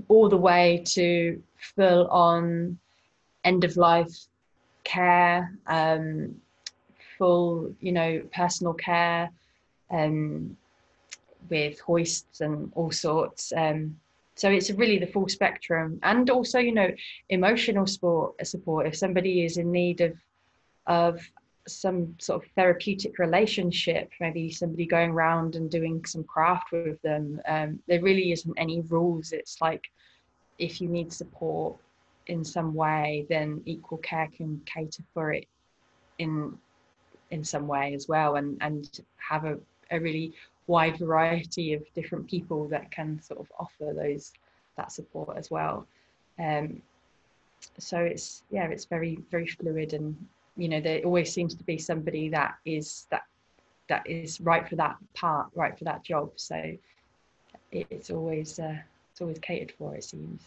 [0.09, 2.79] all the way to full on
[3.45, 4.15] end of life
[4.85, 6.35] care um,
[7.19, 9.31] full, you know, personal care
[9.91, 10.57] um,
[11.51, 13.53] with hoists and all sorts.
[13.57, 13.97] Um,
[14.35, 16.91] so it's really the full spectrum, and also, you know,
[17.29, 18.35] emotional support.
[18.47, 20.17] Support if somebody is in need of
[20.87, 21.21] of
[21.68, 27.40] some sort of therapeutic relationship, maybe somebody going around and doing some craft with them.
[27.46, 29.33] Um, there really isn't any rules.
[29.33, 29.85] It's like
[30.59, 31.77] if you need support
[32.27, 35.46] in some way, then equal care can cater for it
[36.18, 36.57] in
[37.31, 39.59] in some way as well, and and have a,
[39.90, 40.35] a really
[40.66, 44.33] wide variety of different people that can sort of offer those
[44.77, 45.87] that support as well.
[46.38, 46.83] Um,
[47.79, 50.16] so it's yeah, it's very very fluid and
[50.57, 53.23] you know there always seems to be somebody that is that
[53.88, 56.31] that is right for that part right for that job.
[56.37, 56.77] So
[57.71, 58.77] it's always uh,
[59.11, 60.43] it's always catered for it seems.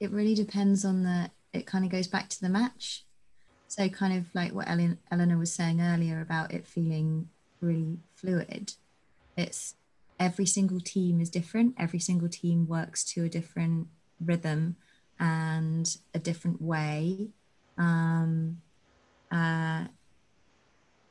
[0.00, 3.04] It really depends on the it kind of goes back to the match.
[3.68, 7.28] So kind of like what Ellen, eleanor was saying earlier about it feeling
[7.60, 8.74] really fluid.
[9.36, 9.76] It's
[10.20, 11.74] every single team is different.
[11.78, 13.88] Every single team works to a different
[14.20, 14.76] rhythm
[15.22, 17.28] and a different way.
[17.78, 18.60] Um,
[19.30, 19.84] uh,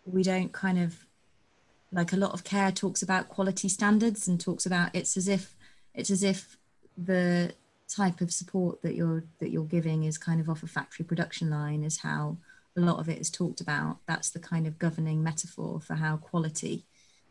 [0.05, 1.05] we don't kind of
[1.93, 5.55] like a lot of care talks about quality standards and talks about it's as if
[5.93, 6.57] it's as if
[6.97, 7.53] the
[7.87, 11.49] type of support that you're that you're giving is kind of off a factory production
[11.49, 12.37] line is how
[12.77, 16.17] a lot of it is talked about that's the kind of governing metaphor for how
[16.17, 16.85] quality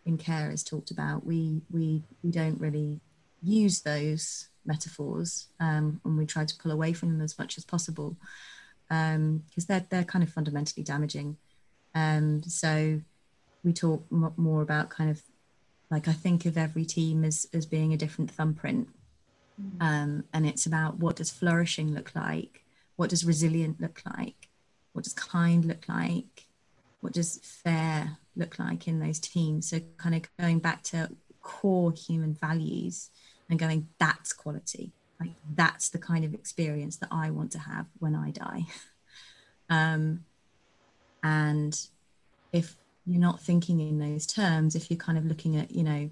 [0.04, 3.00] in care is talked about we we we don't really
[3.42, 7.64] use those metaphors um, and we try to pull away from them as much as
[7.64, 8.16] possible
[8.88, 11.36] because um, they're, they're kind of fundamentally damaging.
[11.94, 13.00] Um, so
[13.62, 15.22] we talk m- more about kind of
[15.90, 18.88] like I think of every team as, as being a different thumbprint.
[19.60, 19.82] Mm.
[19.82, 22.64] Um, and it's about what does flourishing look like?
[22.96, 24.48] What does resilient look like?
[24.92, 26.46] What does kind look like?
[27.00, 29.68] What does fair look like in those teams?
[29.70, 33.10] So kind of going back to core human values
[33.50, 34.92] and going, that's quality.
[35.18, 38.64] Like that's the kind of experience that I want to have when I die.
[39.70, 40.24] um,
[41.22, 41.78] and
[42.52, 46.10] if you're not thinking in those terms, if you're kind of looking at, you know,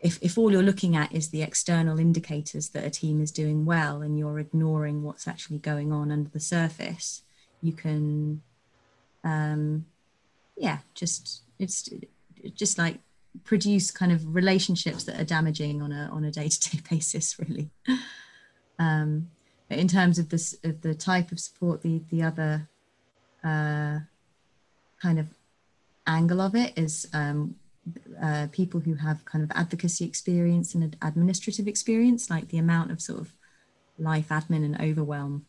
[0.00, 3.64] if, if all you're looking at is the external indicators that a team is doing
[3.64, 7.22] well and you're ignoring what's actually going on under the surface,
[7.62, 8.42] you can,
[9.22, 9.86] um,
[10.56, 11.88] yeah, just, it's
[12.54, 13.00] just like
[13.42, 17.70] produce kind of relationships that are damaging on a on a day-to-day basis really.
[18.78, 19.30] Um,
[19.68, 22.68] but in terms of this of the type of support the the other
[23.42, 23.98] uh,
[25.00, 25.26] kind of
[26.06, 27.56] angle of it is um,
[28.22, 33.00] uh, people who have kind of advocacy experience and administrative experience like the amount of
[33.00, 33.34] sort of
[33.98, 35.46] life admin and overwhelm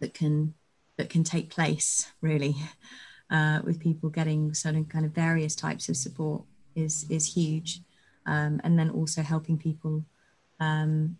[0.00, 0.54] that can
[0.96, 2.54] that can take place really
[3.30, 6.42] uh, with people getting certain kind of various types of support
[6.78, 7.80] is is huge,
[8.26, 10.04] um, and then also helping people
[10.60, 11.18] um,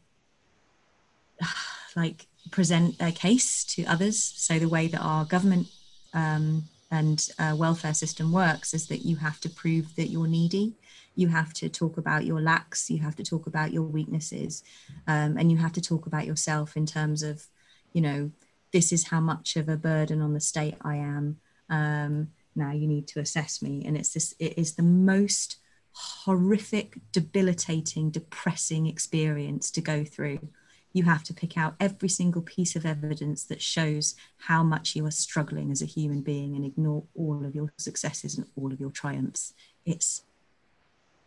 [1.96, 4.22] like present a case to others.
[4.36, 5.68] So the way that our government
[6.14, 10.74] um, and uh, welfare system works is that you have to prove that you're needy.
[11.14, 12.90] You have to talk about your lacks.
[12.90, 14.62] You have to talk about your weaknesses,
[15.06, 17.46] um, and you have to talk about yourself in terms of,
[17.92, 18.30] you know,
[18.72, 21.38] this is how much of a burden on the state I am.
[21.70, 23.82] Um, now you need to assess me.
[23.86, 25.56] And it's this it is the most
[25.92, 30.48] horrific debilitating depressing experience to go through.
[30.92, 35.04] You have to pick out every single piece of evidence that shows how much you
[35.06, 38.80] are struggling as a human being and ignore all of your successes and all of
[38.80, 39.54] your triumphs.
[39.84, 40.22] It's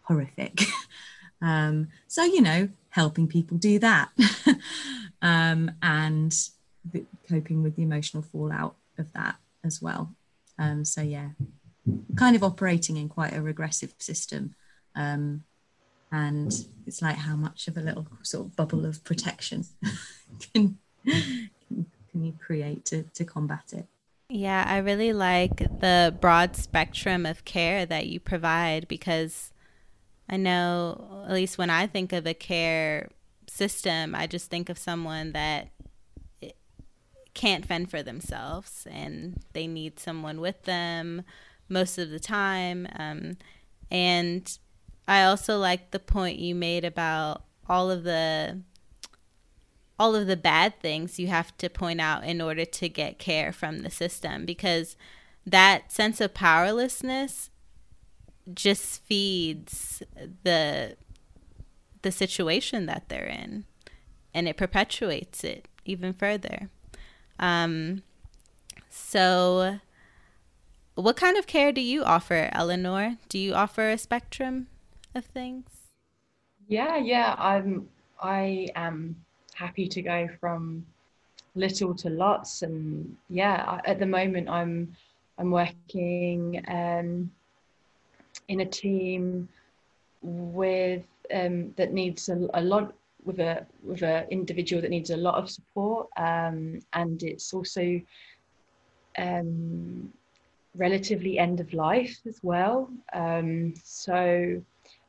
[0.04, 0.62] horrific.
[1.44, 4.10] Um, so you know helping people do that.
[5.24, 6.36] Um, and
[7.30, 10.16] coping with the emotional fallout of that as well
[10.62, 11.30] um, so yeah,
[12.16, 14.54] kind of operating in quite a regressive system.
[14.96, 15.44] Um,
[16.12, 16.54] and
[16.86, 19.66] it's like how much of a little sort of bubble of protection
[20.54, 23.88] can, can you create to, to combat it?
[24.30, 29.52] Yeah, I really like the broad spectrum of care that you provide because
[30.30, 33.10] I know, at least when I think of a care
[33.48, 35.70] system, I just think of someone that
[37.34, 41.24] can't fend for themselves and they need someone with them
[41.70, 42.88] most of the time.
[42.98, 43.38] Um,
[43.90, 44.58] and
[45.08, 48.62] I also like the point you made about all of the
[50.00, 53.54] all of the bad things you have to point out in order to get care
[53.54, 54.96] from the system because
[55.46, 57.52] that sense of powerlessness
[58.52, 60.02] just feeds
[60.44, 60.98] the
[62.02, 63.64] the situation that they're in
[64.34, 66.70] and it perpetuates it even further.
[67.42, 68.04] Um,
[68.90, 69.80] So,
[70.96, 73.18] what kind of care do you offer, Eleanor?
[73.30, 74.68] Do you offer a spectrum
[75.16, 75.70] of things?
[76.68, 77.36] Yeah, yeah.
[77.38, 77.90] I'm.
[78.22, 79.16] I am
[79.56, 80.86] happy to go from
[81.56, 83.82] little to lots, and yeah.
[83.86, 84.96] At the moment, I'm.
[85.38, 87.32] I'm working um,
[88.48, 89.50] in a team
[90.22, 92.94] with um, that needs a, a, lot
[93.26, 98.02] with a with an individual that needs a lot of support, um, and it's also
[99.18, 100.12] um,
[100.76, 102.90] relatively end of life as well.
[103.14, 104.62] Um, so,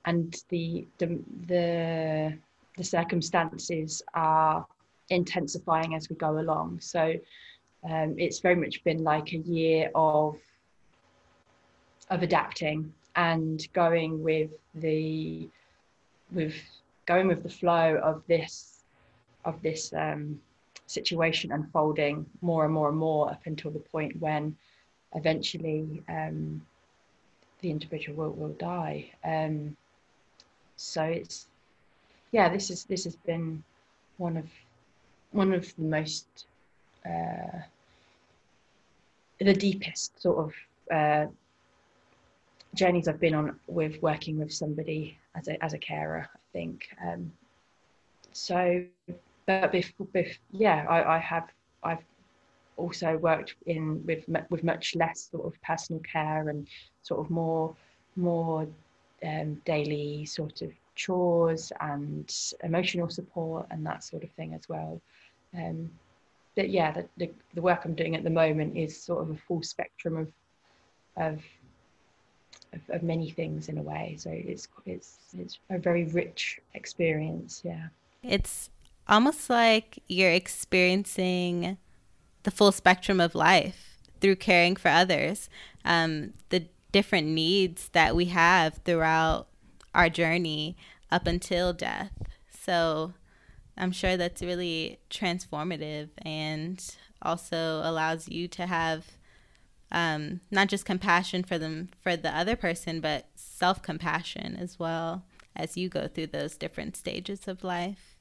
[0.04, 2.38] and the, the the
[2.76, 4.66] the circumstances are
[5.10, 6.80] intensifying as we go along.
[6.80, 7.14] So,
[7.88, 10.36] um, it's very much been like a year of
[12.10, 15.48] of adapting and going with the
[16.30, 16.54] with
[17.06, 18.84] going with the flow of this
[19.44, 20.40] of this um,
[20.86, 24.56] situation unfolding more and more and more up until the point when
[25.14, 26.64] eventually um,
[27.60, 29.10] the individual will, will die.
[29.24, 29.76] Um,
[30.76, 31.46] so it's
[32.32, 33.62] yeah, this is this has been
[34.18, 34.46] one of
[35.32, 36.46] one of the most
[37.06, 37.58] uh,
[39.38, 40.54] the deepest sort of
[40.94, 41.26] uh,
[42.74, 46.28] journeys I've been on with working with somebody as a as a carer.
[46.52, 47.32] Think um,
[48.32, 48.84] so.
[49.46, 49.74] But
[50.52, 51.48] yeah, I, I have
[51.82, 52.04] I've
[52.76, 56.66] also worked in with with much less sort of personal care and
[57.02, 57.74] sort of more
[58.16, 58.66] more
[59.24, 65.00] um, daily sort of chores and emotional support and that sort of thing as well.
[65.56, 65.90] Um,
[66.54, 69.36] but yeah, the, the, the work I'm doing at the moment is sort of a
[69.36, 70.32] full spectrum of
[71.16, 71.42] of
[72.92, 74.16] of, many things in a way.
[74.18, 77.62] So it's it's it's a very rich experience.
[77.64, 77.88] Yeah,
[78.22, 78.70] it's
[79.08, 81.78] almost like you're experiencing
[82.42, 85.48] the full spectrum of life through caring for others.
[85.84, 89.48] Um, the different needs that we have throughout
[89.94, 90.76] our journey
[91.10, 92.12] up until death.
[92.48, 93.14] So
[93.76, 96.84] I'm sure that's really transformative and
[97.22, 99.06] also allows you to have
[99.92, 105.24] um, not just compassion for them for the other person, but self compassion as well
[105.54, 108.16] as you go through those different stages of life.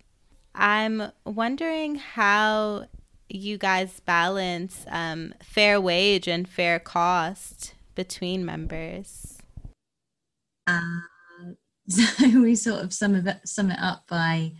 [0.54, 2.88] I'm wondering how
[3.30, 9.38] you guys balance um, fair wage and fair cost between members.
[10.68, 10.82] Uh,
[11.88, 12.04] so
[12.42, 14.52] we sort of sum it, sum it up by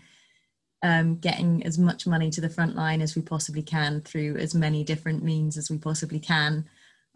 [0.82, 4.56] um, getting as much money to the front line as we possibly can through as
[4.56, 6.66] many different means as we possibly can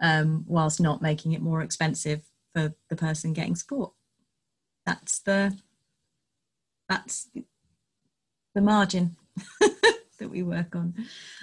[0.02, 2.22] um, whilst not making it more expensive
[2.54, 3.94] for the person getting support.
[4.86, 5.58] That's the
[6.88, 7.30] that's
[8.54, 9.16] the margin
[10.20, 10.94] that we work on.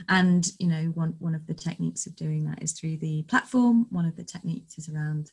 [0.08, 3.86] And you know, one one of the techniques of doing that is through the platform.
[3.90, 5.30] One of the techniques is around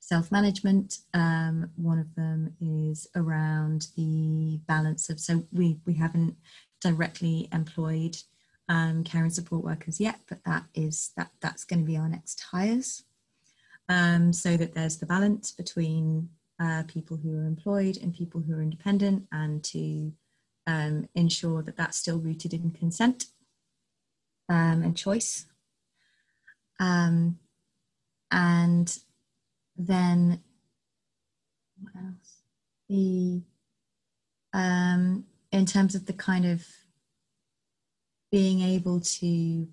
[0.00, 0.98] self-management.
[1.14, 6.36] Um, one of them is around the balance of so we we haven't
[6.80, 8.16] directly employed
[8.72, 12.08] um, care and support workers yet, but that is that that's going to be our
[12.08, 13.04] next hires.
[13.90, 18.54] Um, so that there's the balance between uh, people who are employed and people who
[18.54, 20.12] are independent, and to
[20.66, 23.26] um, ensure that that's still rooted in consent
[24.48, 25.44] um, and choice.
[26.80, 27.38] Um,
[28.30, 28.98] and
[29.76, 30.40] then
[31.78, 32.36] what else?
[32.88, 33.42] The
[34.54, 36.64] um, in terms of the kind of
[38.32, 39.68] being able to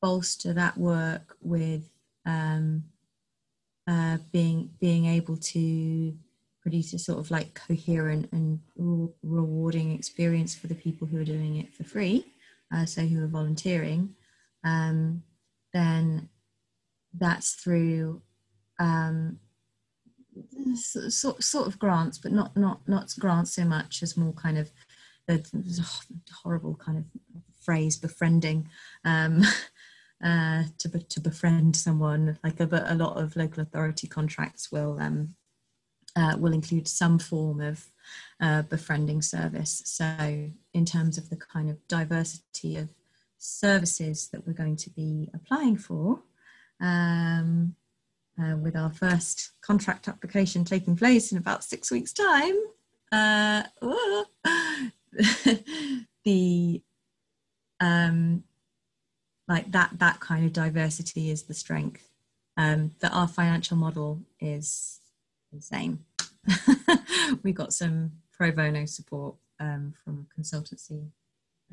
[0.00, 1.90] bolster that work with
[2.24, 2.84] um,
[3.88, 6.16] uh, being being able to
[6.62, 11.24] produce a sort of like coherent and re- rewarding experience for the people who are
[11.24, 12.24] doing it for free,
[12.72, 14.14] uh, so who are volunteering,
[14.64, 15.22] um,
[15.74, 16.28] then
[17.18, 18.22] that's through
[18.78, 19.38] um,
[20.74, 24.70] sort, sort of grants, but not not not grants so much as more kind of
[25.26, 25.86] the, the
[26.42, 27.04] horrible kind of
[27.62, 28.68] phrase befriending
[29.04, 29.42] um,
[30.24, 35.34] uh, to, to befriend someone like a, a lot of local authority contracts will um,
[36.14, 37.86] uh, will include some form of
[38.40, 39.82] uh, befriending service.
[39.86, 42.90] So in terms of the kind of diversity of
[43.38, 46.22] services that we're going to be applying for
[46.80, 47.74] um,
[48.38, 52.54] uh, with our first contract application taking place in about six weeks time
[53.10, 53.62] uh,
[56.24, 56.82] the
[57.82, 58.44] um,
[59.48, 62.08] like that that kind of diversity is the strength
[62.56, 65.00] um, that our financial model is
[65.52, 65.98] insane
[67.42, 71.08] we got some pro bono support um, from consultancy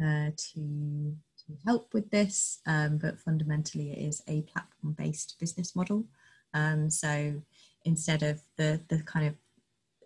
[0.01, 6.05] uh, to, to help with this, um, but fundamentally it is a platform-based business model.
[6.53, 7.41] Um, so
[7.85, 9.35] instead of the the kind of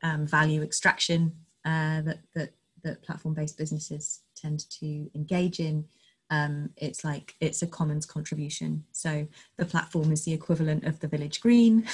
[0.03, 1.31] um, value extraction
[1.65, 2.53] uh, that that
[2.84, 5.86] that platform-based businesses tend to engage in,
[6.29, 8.86] um, it's like it's a commons contribution.
[8.91, 9.27] So
[9.57, 11.88] the platform is the equivalent of the village green,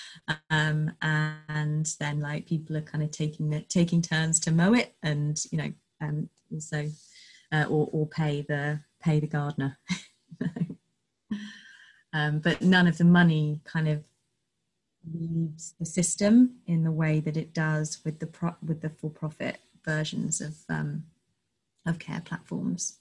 [0.50, 4.94] um, and then like people are kind of taking the, taking turns to mow it,
[5.02, 6.90] and you know, um, also
[7.52, 9.78] uh, or or pay the pay the gardener.
[12.12, 14.04] um, but none of the money kind of
[15.14, 19.10] leaves the system in the way that it does with the pro- with the for
[19.10, 21.04] profit versions of um,
[21.86, 22.98] of care platforms.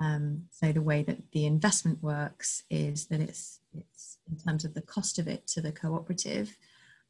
[0.00, 4.74] Um, so the way that the investment works is that it's it's in terms of
[4.74, 6.56] the cost of it to the cooperative,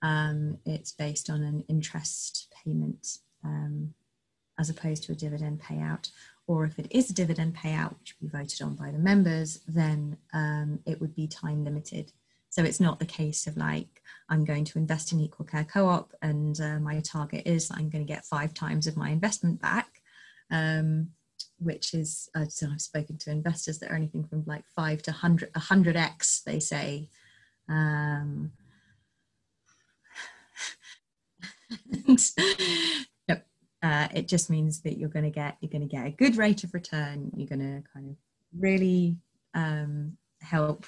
[0.03, 3.95] um, it's based on an interest payment um,
[4.59, 6.11] as opposed to a dividend payout.
[6.47, 9.61] Or if it is a dividend payout, which will be voted on by the members,
[9.67, 12.13] then um, it would be time limited.
[12.51, 15.89] So it's not the case of like, I'm going to invest in Equal Care Co
[15.89, 19.61] op and uh, my target is I'm going to get five times of my investment
[19.61, 20.01] back.
[20.51, 21.09] Um,
[21.59, 25.13] which is uh, so I've spoken to investors that are anything from like five to
[25.13, 26.43] hundred, a hundred x.
[26.45, 27.09] They say,
[27.69, 28.53] um,
[33.29, 33.47] yep,
[33.83, 36.37] uh, it just means that you're going to get you're going to get a good
[36.37, 37.31] rate of return.
[37.37, 38.17] You're going to kind of
[38.59, 39.17] really
[39.55, 40.87] um, help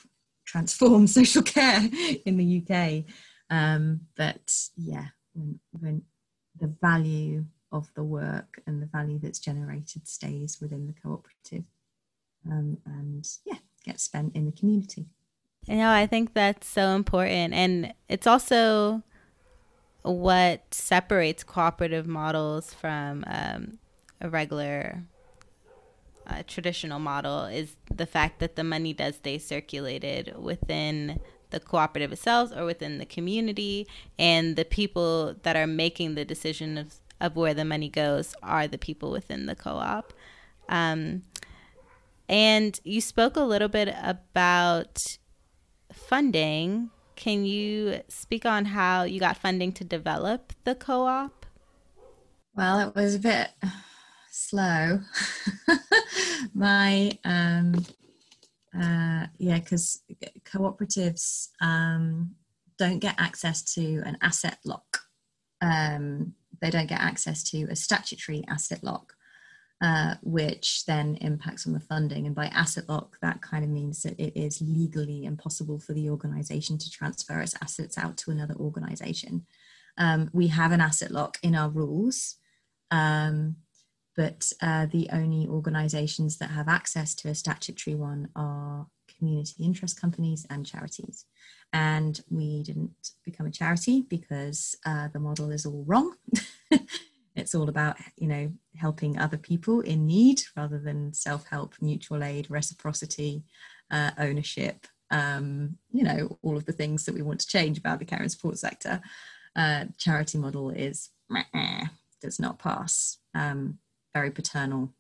[0.49, 1.81] transform social care
[2.25, 3.05] in the UK.
[3.51, 6.03] Um, but yeah, when, when
[6.59, 11.65] the value of the work and the value that's generated stays within the cooperative
[12.51, 15.07] um, and yeah gets spent in the community
[15.67, 19.03] you know i think that's so important and it's also
[20.03, 23.79] what separates cooperative models from um,
[24.21, 25.03] a regular
[26.29, 31.21] uh, traditional model is the fact that the money does stay circulated within
[31.51, 33.87] the cooperative itself or within the community
[34.19, 38.67] and the people that are making the decision of of where the money goes are
[38.69, 40.13] the people within the co-op.
[40.69, 41.23] Um,
[42.29, 44.99] and you spoke a little bit about
[45.93, 46.91] funding.
[47.17, 51.47] Can you speak on how you got funding to develop the co-op?
[52.55, 53.49] Well, it was a bit
[54.39, 55.01] slow.
[56.55, 57.85] My um,
[58.75, 60.03] uh, yeah, because
[60.45, 62.35] cooperatives um,
[62.79, 65.01] don't get access to an asset lock
[65.61, 69.15] um, they don't get access to a statutory asset lock,
[69.81, 72.27] uh, which then impacts on the funding.
[72.27, 76.11] And by asset lock, that kind of means that it is legally impossible for the
[76.11, 79.47] organization to transfer its assets out to another organization.
[79.97, 82.37] Um, we have an asset lock in our rules,
[82.91, 83.57] um,
[84.19, 89.99] but uh, the only organizations that have access to a statutory one are community interest
[89.99, 91.25] companies and charities
[91.73, 96.15] and we didn't become a charity because uh, the model is all wrong.
[97.37, 102.47] it's all about you know helping other people in need rather than self-help, mutual aid,
[102.51, 103.45] reciprocity,
[103.91, 104.87] uh, ownership.
[105.11, 108.21] Um, you know all of the things that we want to change about the care
[108.21, 109.01] and support sector.
[109.57, 111.11] Uh, charity model is
[112.21, 113.19] does not pass.
[113.35, 113.79] Um,
[114.15, 114.93] very paternal,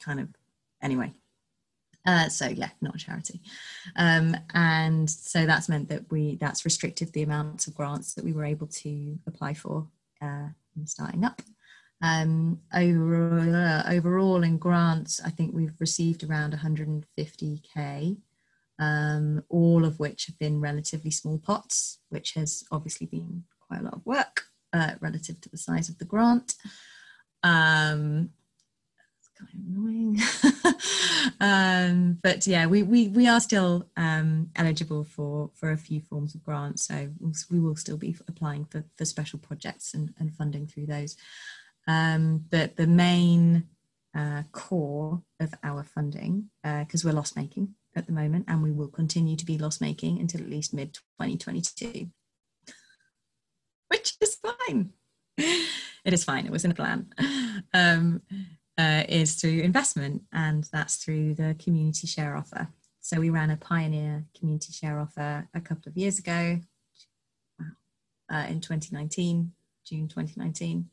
[0.00, 0.28] kind of.
[0.82, 1.12] Anyway,
[2.06, 3.40] uh, so yeah, not a charity,
[3.96, 8.32] um, and so that's meant that we that's restricted the amounts of grants that we
[8.32, 9.86] were able to apply for
[10.20, 11.40] uh, in starting up.
[12.02, 18.18] Um, over, uh, overall in grants, I think we've received around 150k,
[18.78, 23.84] um, all of which have been relatively small pots, which has obviously been quite a
[23.84, 24.42] lot of work
[24.74, 26.56] uh, relative to the size of the grant.
[27.42, 28.30] Um,
[29.52, 30.20] annoying.
[31.40, 36.34] um, but yeah, we, we, we are still um, eligible for, for a few forms
[36.34, 36.86] of grants.
[36.86, 37.10] So
[37.50, 41.16] we will still be applying for, for special projects and, and funding through those.
[41.86, 43.68] Um, but the main
[44.16, 48.72] uh, core of our funding, because uh, we're loss making at the moment, and we
[48.72, 52.08] will continue to be loss making until at least mid 2022,
[53.88, 54.90] which is fine.
[56.04, 56.44] It is fine.
[56.44, 57.06] It was in a plan.
[57.72, 58.20] Um,
[58.78, 62.68] uh, is through investment, and that's through the community share offer.
[63.00, 66.58] So we ran a pioneer community share offer a couple of years ago
[68.32, 69.52] uh, in 2019,
[69.86, 70.86] June 2019.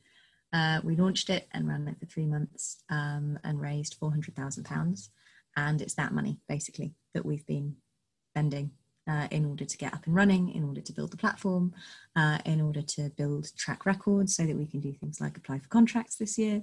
[0.54, 5.10] Uh, we launched it and ran it for three months um, and raised £400,000.
[5.56, 7.78] And it's that money basically that we've been
[8.32, 8.72] spending
[9.12, 11.74] uh, in order to get up and running, in order to build the platform,
[12.16, 15.60] uh, in order to build track records so that we can do things like apply
[15.60, 16.62] for contracts this year.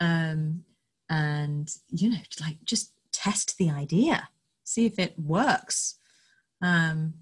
[0.00, 0.64] Um,
[1.08, 4.28] and, you know, like just test the idea,
[4.64, 5.96] see if it works.
[6.60, 7.14] Um,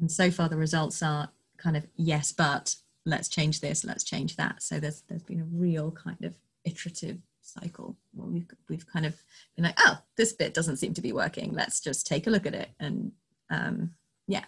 [0.00, 2.76] and so far, the results are kind of yes, but
[3.06, 4.62] let's change this, let's change that.
[4.62, 6.34] So there's there's been a real kind of
[6.64, 9.14] iterative cycle where we've we've kind of
[9.54, 11.52] been like, oh, this bit doesn't seem to be working.
[11.52, 13.12] Let's just take a look at it and
[13.54, 13.94] um,
[14.26, 14.44] yeah,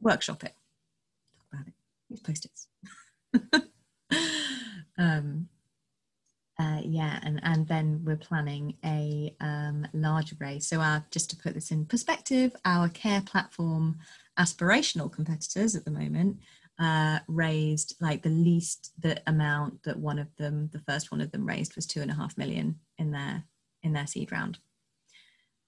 [0.00, 0.54] workshop it,
[1.36, 1.74] talk about it,
[2.08, 2.68] use post-its.
[4.98, 5.48] um,
[6.58, 10.68] uh, yeah, and and then we're planning a um, larger race.
[10.68, 13.98] So our just to put this in perspective, our care platform
[14.38, 16.38] aspirational competitors at the moment
[16.78, 21.30] uh, raised like the least the amount that one of them, the first one of
[21.30, 23.44] them raised was two and a half million in their
[23.82, 24.58] in their seed round.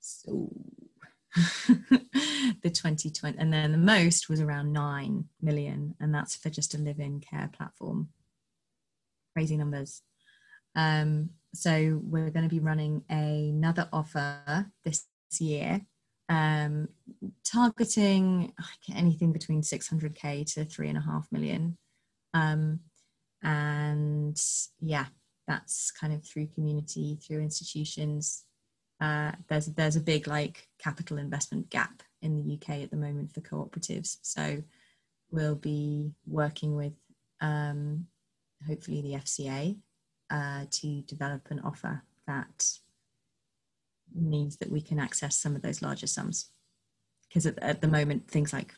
[0.01, 0.51] So
[2.63, 6.79] the 2020 and then the most was around 9 million and that's for just a
[6.79, 8.09] live-in care platform.
[9.35, 10.03] Crazy numbers.
[10.75, 15.07] Um, so we're going to be running another offer this
[15.39, 15.81] year
[16.29, 16.89] um,
[17.45, 18.53] targeting
[18.95, 21.77] anything between 600k to three and a half million.
[22.35, 22.81] Um,
[23.43, 24.41] and
[24.81, 25.07] yeah
[25.47, 28.45] that's kind of through community through institutions
[29.01, 33.33] uh, there's there's a big like capital investment gap in the UK at the moment
[33.33, 34.19] for cooperatives.
[34.23, 34.63] So
[35.31, 36.95] we'll be working with
[37.41, 38.07] um,
[38.67, 39.77] hopefully the FCA
[40.31, 42.69] uh, to develop an offer that
[44.15, 46.51] means that we can access some of those larger sums.
[47.29, 48.75] Because at, at the moment, things like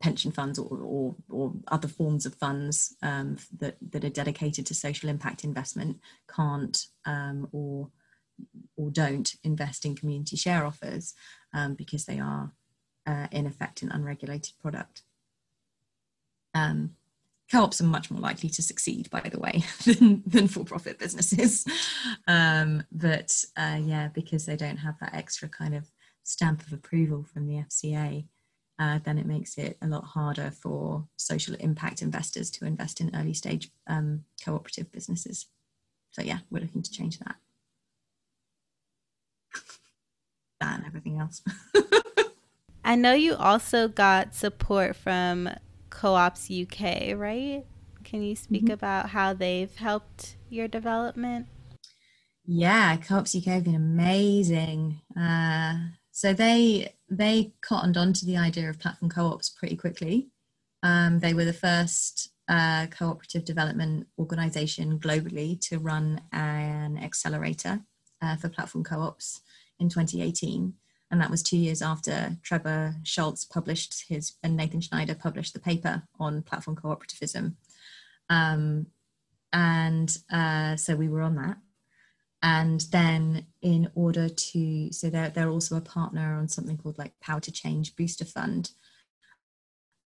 [0.00, 4.74] pension funds or, or, or other forms of funds um, that, that are dedicated to
[4.74, 5.98] social impact investment
[6.34, 7.90] can't um, or
[8.76, 11.14] or don't invest in community share offers
[11.54, 12.52] um, because they are
[13.06, 15.02] uh, in effect an unregulated product.
[16.54, 16.96] Um,
[17.50, 21.64] co-ops are much more likely to succeed, by the way, than, than for-profit businesses.
[22.26, 25.90] Um, but uh, yeah, because they don't have that extra kind of
[26.24, 28.26] stamp of approval from the FCA,
[28.78, 33.14] uh, then it makes it a lot harder for social impact investors to invest in
[33.14, 35.46] early stage um, cooperative businesses.
[36.10, 37.36] So yeah, we're looking to change that.
[40.60, 41.42] That and everything else.
[42.84, 45.48] I know you also got support from
[45.90, 47.64] Co-ops UK, right?
[48.04, 48.72] Can you speak mm-hmm.
[48.72, 51.46] about how they've helped your development?
[52.44, 55.00] Yeah, Co-ops UK have been amazing.
[55.18, 55.74] Uh,
[56.10, 60.28] so they they cottoned onto the idea of platform co-ops pretty quickly.
[60.82, 67.80] Um, they were the first uh, cooperative development organization globally to run an accelerator
[68.22, 69.40] uh, for platform co-ops
[69.78, 70.74] in 2018.
[71.10, 75.60] And that was two years after Trebor Scholz published his, and Nathan Schneider published the
[75.60, 77.54] paper on platform cooperativism.
[78.30, 78.86] Um,
[79.52, 81.58] and uh, so we were on that.
[82.44, 87.12] And then, in order to, so they're, they're also a partner on something called like
[87.20, 88.70] Power to Change Booster Fund.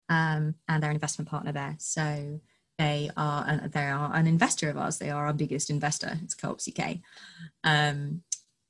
[0.09, 1.77] Um, and they're an investment partner there.
[1.79, 2.41] So
[2.79, 4.99] they are an, they are an investor of ours.
[4.99, 6.19] They are our biggest investor.
[6.23, 6.99] It's Co-ops UK.
[7.65, 8.23] Um,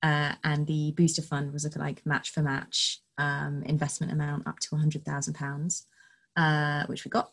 [0.02, 4.60] uh, and the booster fund was a like match for match um, investment amount up
[4.60, 5.82] to £100,000,
[6.36, 7.32] uh, which we got.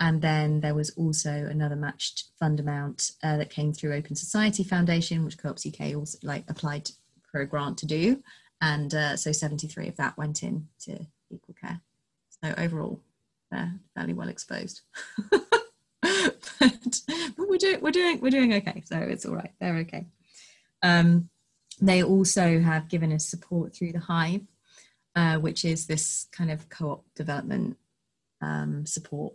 [0.00, 4.64] And then there was also another matched fund amount uh, that came through Open Society
[4.64, 6.90] Foundation, which Co-ops UK also like applied
[7.30, 8.22] for a grant to do.
[8.60, 11.80] And uh, so 73 of that went in to Equal Care.
[12.42, 13.00] So overall,
[13.50, 14.80] they're fairly well exposed.
[17.36, 18.82] but, we're doing we're doing we're doing okay.
[18.84, 19.52] So it's all right.
[19.60, 20.06] They're okay.
[20.82, 21.28] Um,
[21.80, 24.42] they also have given us support through the Hive,
[25.16, 27.76] uh, which is this kind of co op development
[28.40, 29.34] um, support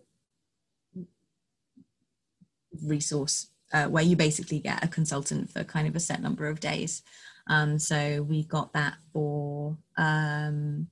[2.84, 6.60] resource uh, where you basically get a consultant for kind of a set number of
[6.60, 7.03] days.
[7.47, 10.88] Um, so we got that for um,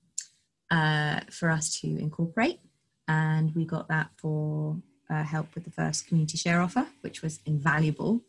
[0.71, 2.59] uh, for us to incorporate,
[3.07, 4.77] and we got that for
[5.09, 8.23] uh, help with the first community share offer, which was invaluable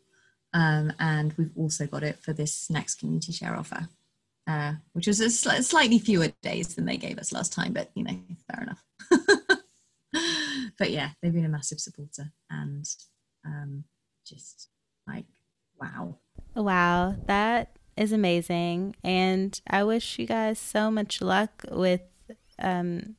[0.53, 3.87] um, and we've also got it for this next community share offer,
[4.47, 7.89] uh, which was a sl- slightly fewer days than they gave us last time, but
[7.93, 8.19] you know,
[8.49, 8.83] fair enough.
[10.77, 12.85] but yeah, they've been a massive supporter and
[13.45, 13.83] um,
[14.25, 14.69] just
[15.07, 15.25] like,
[15.79, 16.17] wow.
[16.55, 18.95] Wow, that is amazing.
[19.03, 22.01] And I wish you guys so much luck with
[22.57, 23.17] um,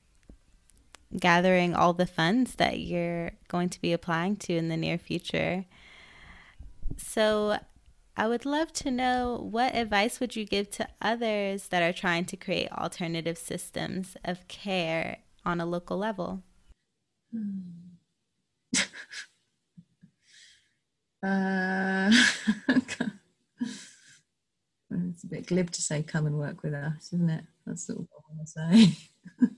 [1.19, 5.65] gathering all the funds that you're going to be applying to in the near future.
[6.97, 7.59] So,
[8.17, 12.27] I would love to know what advice would you give to others that are trying
[12.27, 16.43] to create alternative systems of care on a local level?
[21.23, 22.11] uh,
[24.91, 27.45] it's a bit glib to say come and work with us, isn't it?
[27.67, 29.10] That's what I want to say.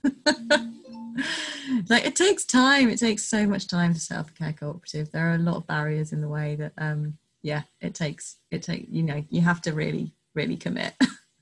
[1.89, 2.89] like it takes time.
[2.89, 5.11] It takes so much time to set up a care cooperative.
[5.11, 8.63] There are a lot of barriers in the way that um yeah, it takes it
[8.63, 10.93] take you know, you have to really, really commit.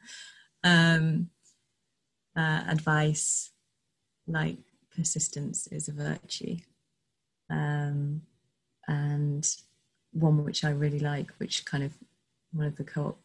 [0.63, 1.29] um
[2.35, 3.51] uh, advice
[4.27, 4.57] like
[4.95, 6.57] persistence is a virtue.
[7.49, 8.23] Um
[8.87, 9.47] and
[10.11, 11.93] one which I really like, which kind of
[12.51, 13.17] one of the co-op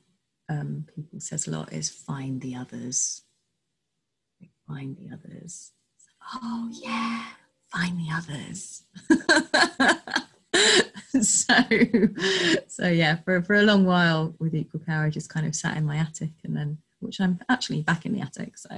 [0.49, 3.23] um, people says a lot is find the others.
[4.67, 5.73] Find the others.
[6.35, 7.25] oh yeah,
[7.73, 8.83] find the others.
[11.23, 11.55] so,
[12.69, 15.77] so yeah, for for a long while with Equal Power, I just kind of sat
[15.77, 18.69] in my attic, and then which I'm actually back in the attic, so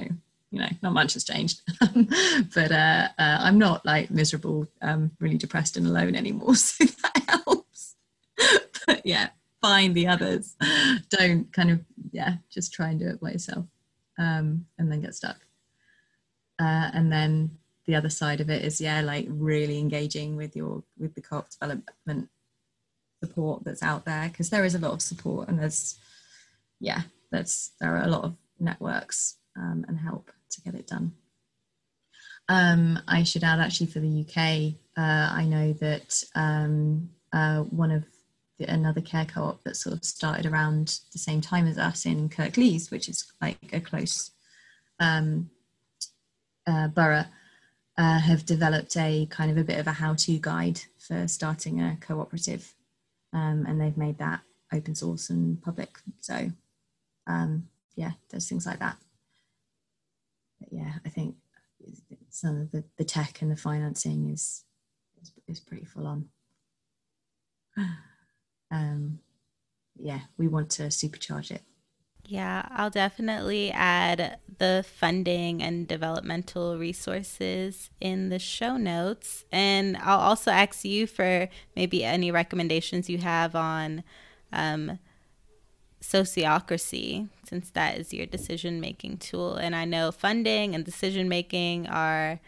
[0.51, 1.61] you know, not much has changed.
[2.55, 7.23] but uh, uh, I'm not like miserable, um, really depressed and alone anymore, so that
[7.29, 7.97] helps.
[8.87, 9.29] but yeah,
[9.61, 10.57] find the others.
[11.11, 11.81] Don't kind of,
[12.13, 13.67] yeah, just try and do it by yourself
[14.19, 15.39] um, and then get stuck.
[16.59, 17.51] Uh, and then
[17.87, 21.51] the other side of it is, yeah, like really engaging with your, with the co-op
[21.51, 22.29] development
[23.23, 25.99] support that's out there because there is a lot of support and there's,
[26.81, 31.13] yeah, there's, there are a lot of networks um, and help to get it done.
[32.49, 37.91] Um, I should add actually for the UK, uh, I know that um, uh, one
[37.91, 38.05] of
[38.67, 42.91] another care co-op that sort of started around the same time as us in Kirklees,
[42.91, 44.33] which is like a close
[44.99, 45.51] um,
[46.69, 47.25] uh, borough,
[47.97, 51.97] uh, have developed a kind of a bit of a how-to guide for starting a
[52.01, 52.75] cooperative,
[53.33, 54.41] um, and they've made that
[54.73, 55.99] open source and public.
[56.21, 56.51] So
[57.27, 58.97] um, yeah, there's things like that.
[60.61, 61.37] But yeah, I think
[62.31, 64.65] some of the, the tech and the financing is
[65.21, 66.29] is, is pretty full on.
[68.71, 69.19] um,
[69.99, 71.63] yeah, we want to supercharge it.
[72.31, 79.47] Yeah, I'll definitely add the funding and developmental resources in the show notes.
[79.51, 84.05] And I'll also ask you for maybe any recommendations you have on
[84.53, 84.99] um,
[86.03, 89.55] sociocracy, since that is your decision making tool.
[89.55, 92.41] And I know funding and decision making are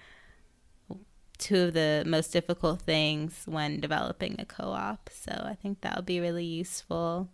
[1.39, 5.09] two of the most difficult things when developing a co-op.
[5.11, 7.31] So I think that would be really useful.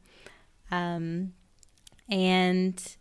[0.70, 1.32] Um,
[2.08, 2.96] and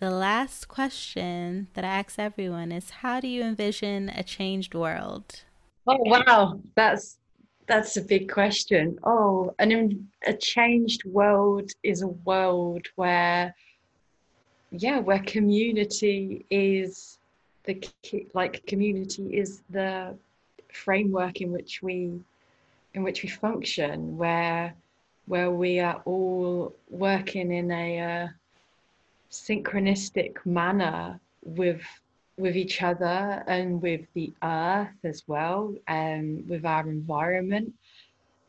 [0.00, 5.42] the last question that I ask everyone is how do you envision a changed world?
[5.86, 7.18] Oh wow, that's
[7.66, 8.98] that's a big question.
[9.02, 13.54] Oh, and a changed world is a world where
[14.70, 17.18] yeah, where community is
[17.64, 17.82] the
[18.34, 20.16] like community is the
[20.72, 22.20] framework in which we
[22.94, 24.74] in which we function where
[25.28, 28.28] where we are all working in a uh,
[29.30, 31.82] synchronistic manner with
[32.38, 37.74] with each other and with the earth as well and with our environment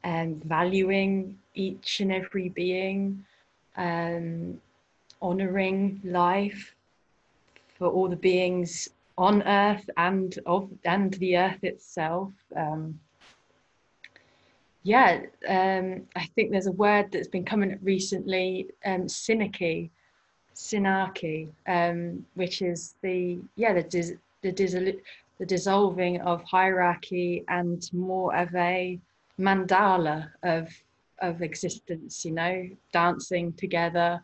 [0.04, 3.26] and valuing each and every being
[3.78, 4.62] um,
[5.22, 6.76] honoring life
[7.78, 12.98] for all the beings on earth and of and the earth itself um,
[14.84, 19.90] yeah um, i think there's a word that's been coming up recently um, synarchy
[20.56, 24.52] synarchy um, which is the yeah the dis, the,
[25.40, 29.00] the dissolving of hierarchy and more of a
[29.40, 30.70] mandala of
[31.20, 34.24] of existence you know dancing together.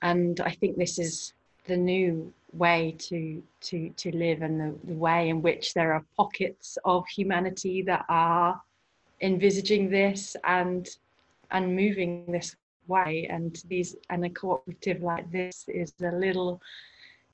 [0.00, 1.32] And i think this is
[1.66, 6.04] the new way to to to live and the, the way in which there are
[6.16, 8.60] pockets of humanity that are
[9.22, 10.88] envisaging this and
[11.50, 12.56] and moving this
[12.86, 13.26] way.
[13.30, 16.60] And these and a cooperative like this is a little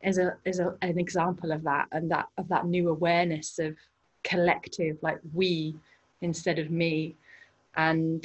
[0.02, 3.76] is a is a, an example of that and that of that new awareness of
[4.22, 5.74] collective like we
[6.20, 7.16] instead of me.
[7.76, 8.24] And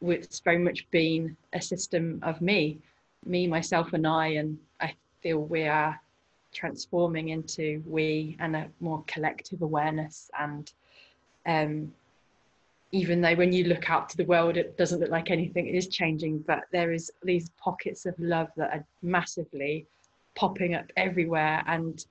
[0.00, 2.78] it's very much been a system of me
[3.24, 4.28] me myself and i.
[4.28, 6.00] And i feel we are
[6.52, 10.72] transforming into we and a more collective awareness and
[11.46, 11.92] um,
[12.92, 15.88] even though when you look out to the world it doesn't look like anything is
[15.88, 19.86] changing but there is these pockets of love that are massively
[20.34, 22.06] popping up everywhere and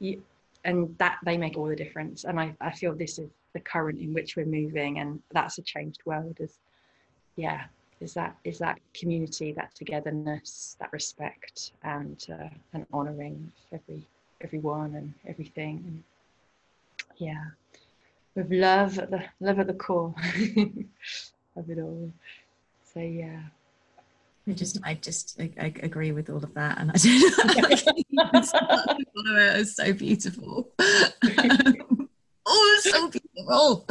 [0.00, 0.20] you,
[0.64, 4.00] and that they make all the difference and I, I feel this is the current
[4.00, 6.58] in which we're moving and that's a changed world is
[7.36, 7.64] yeah
[8.00, 14.06] is that is that community, that togetherness, that respect, and uh, and honouring every
[14.42, 15.82] everyone and everything.
[15.86, 16.02] And
[17.16, 17.44] yeah,
[18.36, 20.14] with love at the love at the core
[21.56, 22.12] of it all.
[22.92, 23.40] So yeah,
[24.48, 28.28] I just, I just, I, I agree with all of that, and I don't know.
[29.52, 30.70] it was so beautiful.
[32.46, 33.86] oh, so beautiful.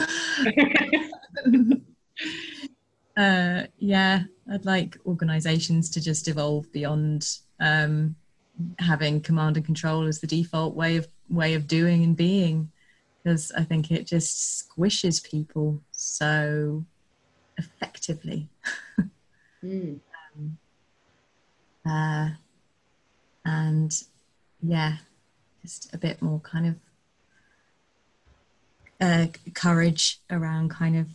[3.18, 7.28] uh, yeah, I'd like organisations to just evolve beyond
[7.60, 8.16] um,
[8.80, 12.72] having command and control as the default way of way of doing and being,
[13.26, 16.86] because I think it just squishes people so
[17.57, 18.47] effectively.
[19.63, 19.99] mm.
[20.38, 20.57] um,
[21.84, 22.30] uh,
[23.43, 24.03] and
[24.61, 24.97] yeah,
[25.63, 26.76] just a bit more kind of
[29.01, 31.07] uh, courage around kind of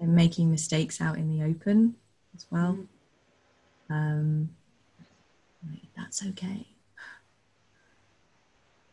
[0.00, 1.94] making mistakes out in the open
[2.34, 2.78] as well.
[3.90, 4.48] Um,
[5.94, 6.68] that's okay.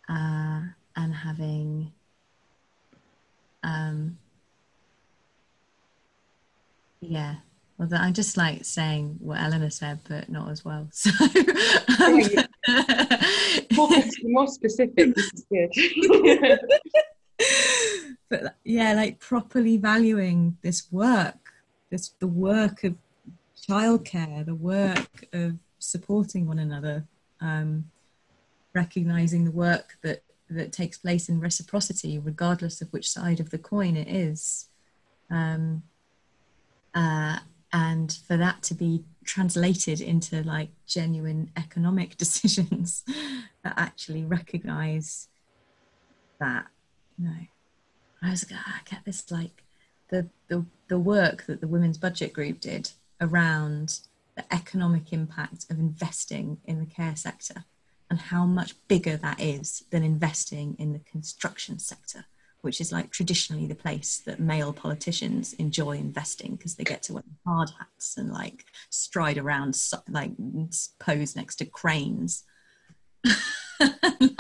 [0.10, 0.64] Uh,
[0.96, 1.92] and having
[3.64, 4.18] um,
[7.00, 7.36] yeah.
[7.78, 10.88] Well i just like saying what eleanor said but not as well.
[10.94, 11.10] So
[12.68, 13.90] um, more,
[14.24, 16.60] more specific this is good.
[18.30, 21.52] But yeah like properly valuing this work
[21.90, 22.96] this the work of
[23.68, 27.04] childcare the work of supporting one another
[27.42, 27.86] um,
[28.74, 33.58] recognizing the work that that takes place in reciprocity regardless of which side of the
[33.58, 34.70] coin it is.
[35.30, 35.84] Um,
[36.94, 37.40] uh,
[37.74, 43.04] and for that to be translated into like genuine economic decisions
[43.64, 45.28] that actually recognize
[46.40, 46.66] that
[47.18, 47.36] you know
[48.24, 49.64] i was like, i get this like
[50.10, 52.92] the, the the work that the women's budget group did
[53.22, 54.00] around
[54.36, 57.64] the economic impact of investing in the care sector
[58.12, 62.26] and how much bigger that is than investing in the construction sector
[62.62, 67.14] which is like traditionally the place that male politicians enjoy investing because they get to
[67.14, 69.76] wear hard hats and like stride around,
[70.08, 70.32] like
[71.00, 72.44] pose next to cranes.
[73.80, 74.36] and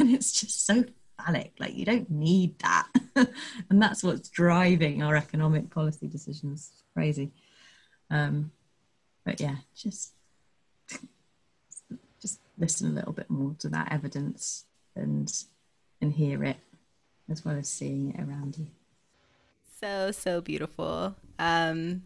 [0.00, 0.84] it's just so
[1.20, 1.52] phallic.
[1.58, 2.88] Like you don't need that,
[3.70, 6.72] and that's what's driving our economic policy decisions.
[6.94, 7.32] Crazy,
[8.10, 8.50] um,
[9.24, 10.12] but yeah, just
[12.58, 15.32] listen a little bit more to that evidence and
[16.00, 16.56] and hear it
[17.30, 18.66] as well as seeing it around you.
[19.80, 21.16] So, so beautiful.
[21.38, 22.02] Um,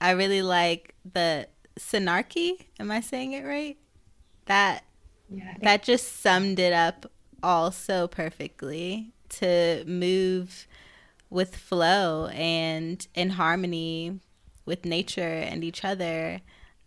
[0.00, 2.66] I really like the synarchy.
[2.78, 3.76] Am I saying it right?
[4.46, 4.84] That
[5.28, 7.10] yeah, that just summed it up
[7.42, 10.66] all so perfectly to move
[11.30, 14.20] with flow and in harmony
[14.64, 16.40] with nature and each other.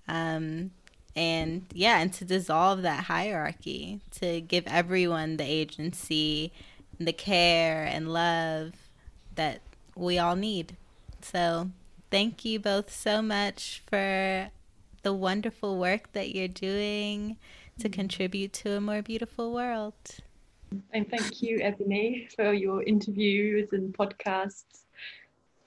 [0.07, 0.71] Um,
[1.17, 6.53] and yeah, and to dissolve that hierarchy, to give everyone the agency
[6.99, 8.73] the care and love
[9.35, 9.61] that
[9.95, 10.77] we all need.
[11.21, 11.71] So,
[12.11, 14.51] thank you both so much for
[15.01, 17.37] the wonderful work that you're doing
[17.79, 19.93] to contribute to a more beautiful world.
[20.93, 24.83] And thank you, Ebony, for your interviews and podcasts.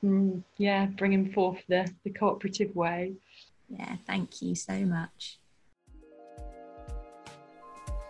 [0.05, 3.15] Mm, yeah, bringing forth the, the cooperative way.
[3.71, 5.39] Yeah, thank you so much.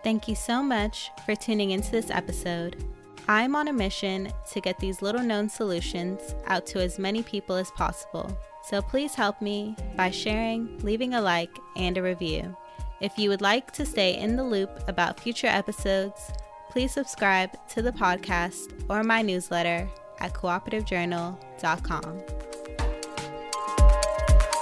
[0.03, 2.83] Thank you so much for tuning into this episode.
[3.27, 7.55] I'm on a mission to get these little known solutions out to as many people
[7.55, 8.35] as possible.
[8.67, 12.55] So please help me by sharing, leaving a like, and a review.
[12.99, 16.31] If you would like to stay in the loop about future episodes,
[16.69, 19.87] please subscribe to the podcast or my newsletter
[20.19, 22.21] at cooperativejournal.com.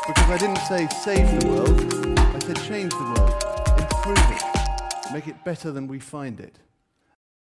[0.10, 3.32] Because I didn't say save the world, I said change the world,
[3.78, 6.58] improve it, make it better than we find it.